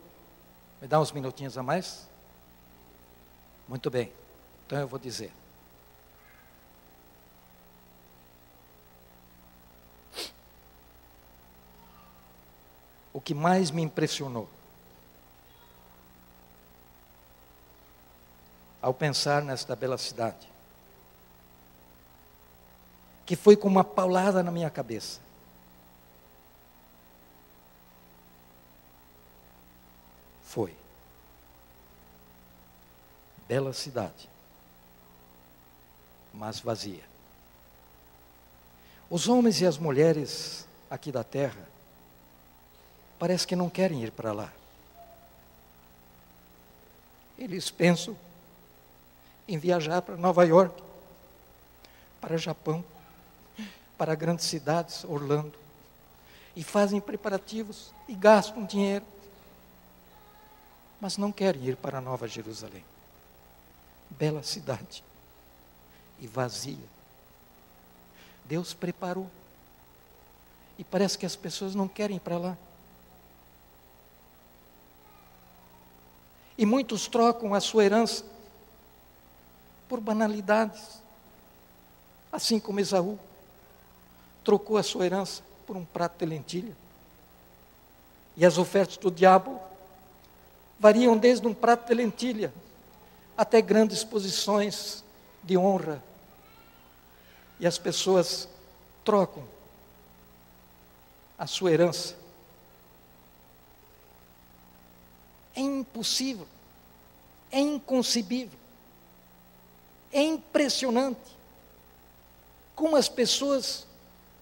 Me 0.81 0.87
dá 0.87 0.99
uns 0.99 1.11
minutinhos 1.11 1.57
a 1.57 1.63
mais? 1.63 2.07
Muito 3.67 3.89
bem. 3.89 4.11
Então 4.65 4.79
eu 4.79 4.87
vou 4.87 4.99
dizer. 4.99 5.31
O 13.13 13.19
que 13.19 13.33
mais 13.33 13.69
me 13.69 13.81
impressionou 13.81 14.49
ao 18.81 18.93
pensar 18.93 19.43
nesta 19.43 19.75
bela 19.75 19.97
cidade, 19.97 20.49
que 23.25 23.35
foi 23.35 23.55
como 23.55 23.75
uma 23.75 23.83
paulada 23.83 24.41
na 24.41 24.49
minha 24.49 24.69
cabeça. 24.69 25.19
Foi. 30.51 30.75
Bela 33.47 33.71
cidade, 33.71 34.29
mas 36.33 36.59
vazia. 36.59 37.05
Os 39.09 39.29
homens 39.29 39.61
e 39.61 39.65
as 39.65 39.77
mulheres 39.77 40.67
aqui 40.89 41.09
da 41.09 41.23
terra 41.23 41.65
parece 43.17 43.47
que 43.47 43.55
não 43.55 43.69
querem 43.69 44.03
ir 44.03 44.11
para 44.11 44.33
lá. 44.33 44.51
Eles 47.37 47.71
pensam 47.71 48.17
em 49.47 49.57
viajar 49.57 50.01
para 50.01 50.17
Nova 50.17 50.43
York, 50.43 50.83
para 52.19 52.35
Japão, 52.35 52.83
para 53.97 54.15
grandes 54.15 54.47
cidades, 54.47 55.05
Orlando, 55.05 55.57
e 56.57 56.61
fazem 56.61 56.99
preparativos 56.99 57.93
e 58.05 58.13
gastam 58.13 58.65
dinheiro 58.65 59.05
mas 61.01 61.17
não 61.17 61.31
querem 61.31 61.63
ir 61.63 61.75
para 61.75 61.99
Nova 61.99 62.27
Jerusalém. 62.27 62.85
Bela 64.11 64.43
cidade 64.43 65.03
e 66.19 66.27
vazia. 66.27 66.77
Deus 68.45 68.75
preparou. 68.75 69.27
E 70.77 70.83
parece 70.83 71.17
que 71.17 71.25
as 71.25 71.35
pessoas 71.35 71.73
não 71.73 71.87
querem 71.87 72.17
ir 72.17 72.19
para 72.19 72.37
lá. 72.37 72.57
E 76.55 76.65
muitos 76.65 77.07
trocam 77.07 77.55
a 77.55 77.59
sua 77.59 77.83
herança 77.83 78.23
por 79.89 79.99
banalidades. 79.99 81.01
Assim 82.31 82.59
como 82.59 82.79
Esaú 82.79 83.17
trocou 84.43 84.77
a 84.77 84.83
sua 84.83 85.05
herança 85.07 85.41
por 85.65 85.75
um 85.75 85.83
prato 85.83 86.19
de 86.19 86.25
lentilha. 86.27 86.77
E 88.37 88.45
as 88.45 88.59
ofertas 88.59 88.97
do 88.97 89.09
diabo 89.09 89.70
variam 90.81 91.15
desde 91.15 91.45
um 91.45 91.53
prato 91.53 91.87
de 91.87 91.93
lentilha 91.93 92.51
até 93.37 93.61
grandes 93.61 94.03
posições 94.03 95.03
de 95.43 95.55
honra. 95.55 96.03
E 97.59 97.67
as 97.67 97.77
pessoas 97.77 98.49
trocam 99.05 99.47
a 101.37 101.45
sua 101.45 101.71
herança. 101.71 102.15
É 105.55 105.61
impossível, 105.61 106.47
é 107.51 107.59
inconcebível, 107.59 108.57
é 110.11 110.23
impressionante 110.23 111.37
como 112.75 112.95
as 112.95 113.07
pessoas, 113.07 113.85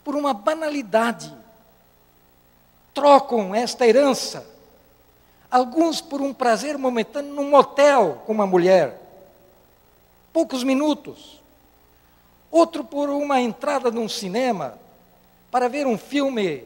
por 0.06 0.16
uma 0.16 0.34
banalidade, 0.34 1.36
trocam 2.94 3.54
esta 3.54 3.86
herança 3.86 4.59
Alguns 5.52 6.00
por 6.00 6.22
um 6.22 6.34
prazer 6.34 6.78
momentâneo 6.78 7.34
num 7.34 7.50
motel 7.50 8.22
com 8.26 8.34
uma 8.34 8.45
mulher, 8.45 9.02
poucos 10.32 10.64
minutos. 10.64 11.39
Outro 12.52 12.84
por 12.84 13.10
uma 13.10 13.39
entrada 13.39 13.91
num 13.91 14.10
cinema 14.10 14.78
para 15.52 15.68
ver 15.68 15.88
um 15.88 15.97
filme 15.97 16.66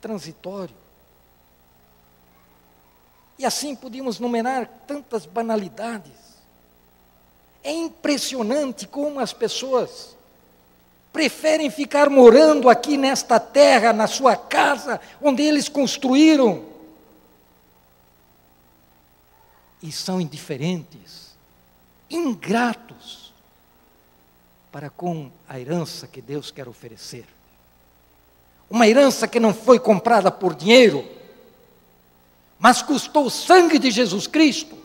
transitório. 0.00 0.74
E 3.38 3.44
assim 3.44 3.74
podíamos 3.74 4.18
numerar 4.18 4.68
tantas 4.86 5.26
banalidades. 5.26 6.12
É 7.64 7.72
impressionante 7.72 8.86
como 8.86 9.20
as 9.20 9.32
pessoas 9.32 10.16
preferem 11.12 11.70
ficar 11.70 12.08
morando 12.08 12.68
aqui 12.68 12.96
nesta 12.96 13.38
terra, 13.38 13.92
na 13.92 14.06
sua 14.06 14.34
casa, 14.34 15.00
onde 15.20 15.42
eles 15.42 15.68
construíram, 15.68 16.64
e 19.82 19.90
são 19.90 20.20
indiferentes, 20.20 21.34
ingratos 22.08 23.32
para 24.70 24.88
com 24.88 25.30
a 25.48 25.58
herança 25.58 26.06
que 26.06 26.22
Deus 26.22 26.50
quer 26.50 26.68
oferecer. 26.68 27.26
Uma 28.70 28.88
herança 28.88 29.28
que 29.28 29.40
não 29.40 29.52
foi 29.52 29.78
comprada 29.78 30.30
por 30.30 30.54
dinheiro, 30.54 31.06
mas 32.58 32.80
custou 32.80 33.26
o 33.26 33.30
sangue 33.30 33.78
de 33.78 33.90
Jesus 33.90 34.26
Cristo. 34.26 34.78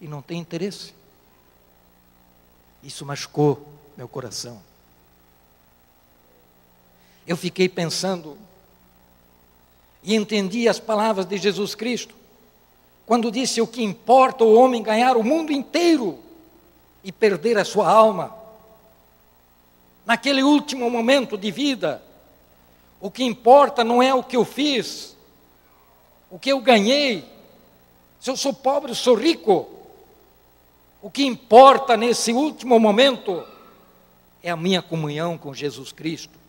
E 0.00 0.06
não 0.06 0.22
tem 0.22 0.38
interesse. 0.38 0.94
Isso 2.82 3.04
machucou 3.04 3.66
meu 3.96 4.08
coração. 4.08 4.62
Eu 7.26 7.36
fiquei 7.36 7.68
pensando 7.68 8.38
e 10.06 10.14
entendi 10.14 10.68
as 10.68 10.78
palavras 10.78 11.26
de 11.26 11.36
Jesus 11.36 11.74
Cristo, 11.74 12.14
quando 13.04 13.28
disse: 13.28 13.60
O 13.60 13.66
que 13.66 13.82
importa 13.82 14.44
o 14.44 14.54
homem 14.54 14.80
ganhar 14.80 15.16
o 15.16 15.24
mundo 15.24 15.52
inteiro 15.52 16.20
e 17.02 17.10
perder 17.10 17.58
a 17.58 17.64
sua 17.64 17.90
alma. 17.90 18.32
Naquele 20.06 20.44
último 20.44 20.88
momento 20.88 21.36
de 21.36 21.50
vida, 21.50 22.00
o 23.00 23.10
que 23.10 23.24
importa 23.24 23.82
não 23.82 24.00
é 24.00 24.14
o 24.14 24.22
que 24.22 24.36
eu 24.36 24.44
fiz, 24.44 25.16
o 26.30 26.38
que 26.38 26.52
eu 26.52 26.60
ganhei, 26.60 27.24
se 28.20 28.30
eu 28.30 28.36
sou 28.36 28.52
pobre, 28.52 28.92
eu 28.92 28.94
sou 28.94 29.16
rico. 29.16 29.68
O 31.02 31.10
que 31.10 31.24
importa 31.24 31.96
nesse 31.96 32.32
último 32.32 32.78
momento 32.78 33.44
é 34.40 34.50
a 34.50 34.56
minha 34.56 34.80
comunhão 34.80 35.36
com 35.36 35.52
Jesus 35.52 35.90
Cristo. 35.90 36.45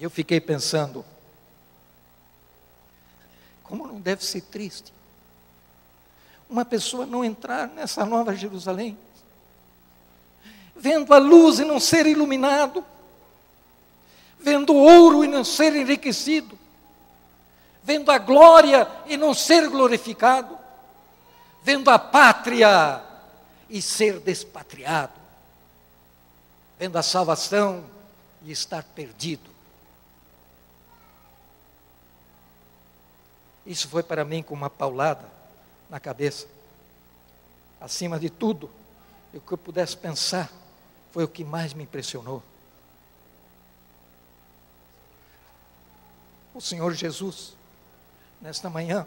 Eu 0.00 0.10
fiquei 0.10 0.40
pensando, 0.40 1.04
como 3.64 3.86
não 3.86 4.00
deve 4.00 4.24
ser 4.24 4.42
triste 4.42 4.92
uma 6.48 6.64
pessoa 6.64 7.04
não 7.04 7.24
entrar 7.24 7.68
nessa 7.68 8.04
nova 8.06 8.34
Jerusalém, 8.34 8.96
vendo 10.74 11.12
a 11.12 11.18
luz 11.18 11.58
e 11.58 11.64
não 11.64 11.78
ser 11.78 12.06
iluminado, 12.06 12.84
vendo 14.40 14.72
o 14.72 14.82
ouro 14.82 15.24
e 15.24 15.28
não 15.28 15.44
ser 15.44 15.74
enriquecido, 15.76 16.58
vendo 17.82 18.10
a 18.10 18.18
glória 18.18 18.88
e 19.06 19.16
não 19.16 19.34
ser 19.34 19.68
glorificado, 19.68 20.58
vendo 21.62 21.90
a 21.90 21.98
pátria 21.98 23.02
e 23.68 23.82
ser 23.82 24.18
despatriado, 24.20 25.12
vendo 26.78 26.96
a 26.96 27.02
salvação 27.02 27.84
e 28.42 28.52
estar 28.52 28.82
perdido. 28.82 29.47
Isso 33.68 33.86
foi 33.86 34.02
para 34.02 34.24
mim 34.24 34.42
como 34.42 34.62
uma 34.62 34.70
paulada 34.70 35.30
na 35.90 36.00
cabeça. 36.00 36.48
Acima 37.78 38.18
de 38.18 38.30
tudo, 38.30 38.70
o 39.34 39.38
que 39.38 39.52
eu 39.52 39.58
pudesse 39.58 39.94
pensar 39.94 40.50
foi 41.12 41.22
o 41.22 41.28
que 41.28 41.44
mais 41.44 41.74
me 41.74 41.82
impressionou. 41.82 42.42
O 46.54 46.62
Senhor 46.62 46.94
Jesus, 46.94 47.54
nesta 48.40 48.70
manhã, 48.70 49.06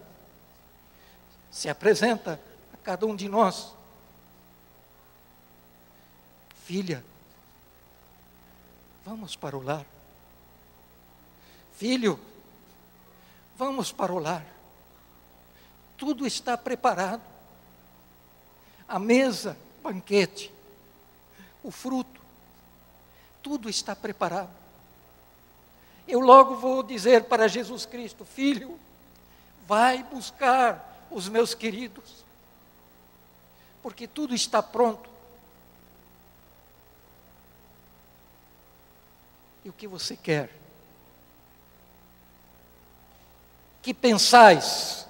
se 1.50 1.68
apresenta 1.68 2.40
a 2.72 2.78
cada 2.78 3.08
um 3.08 3.16
de 3.16 3.28
nós. 3.28 3.74
Filha, 6.66 7.04
vamos 9.04 9.36
para 9.36 9.58
o 9.58 9.64
lar. 9.64 9.88
Filho, 11.74 12.20
Vamos 13.62 13.92
para 13.92 14.12
o 14.12 14.18
lar. 14.18 14.44
Tudo 15.96 16.26
está 16.26 16.58
preparado. 16.58 17.22
A 18.88 18.98
mesa, 18.98 19.56
banquete, 19.84 20.52
o 21.62 21.70
fruto, 21.70 22.20
tudo 23.44 23.70
está 23.70 23.96
preparado. 23.96 24.50
Eu 26.08 26.22
logo 26.22 26.56
vou 26.56 26.82
dizer 26.82 27.26
para 27.26 27.48
Jesus 27.48 27.86
Cristo: 27.86 28.26
Filho, 28.26 28.80
vai 29.68 30.02
buscar 30.02 31.06
os 31.12 31.30
meus 31.30 31.54
queridos, 31.54 32.26
porque 33.84 34.08
tudo 34.08 34.34
está 34.34 34.64
pronto. 34.64 35.08
e 39.64 39.70
o 39.70 39.74
que 39.74 39.88
você 39.88 40.18
quer. 40.18 40.61
Que 43.82 43.96
pensais, 43.96 45.08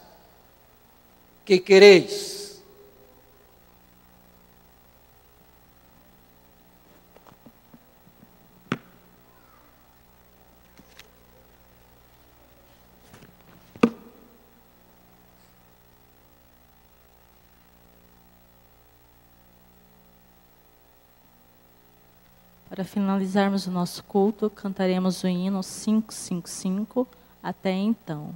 que 1.44 1.60
quereis. 1.60 2.32
Para 22.70 22.86
finalizarmos 22.86 23.68
o 23.68 23.72
nosso 23.72 24.02
culto, 24.06 24.50
cantaremos 24.50 25.26
o 25.26 25.28
hino 25.28 25.62
555, 25.62 27.06
até 27.44 27.74
então. 27.74 28.34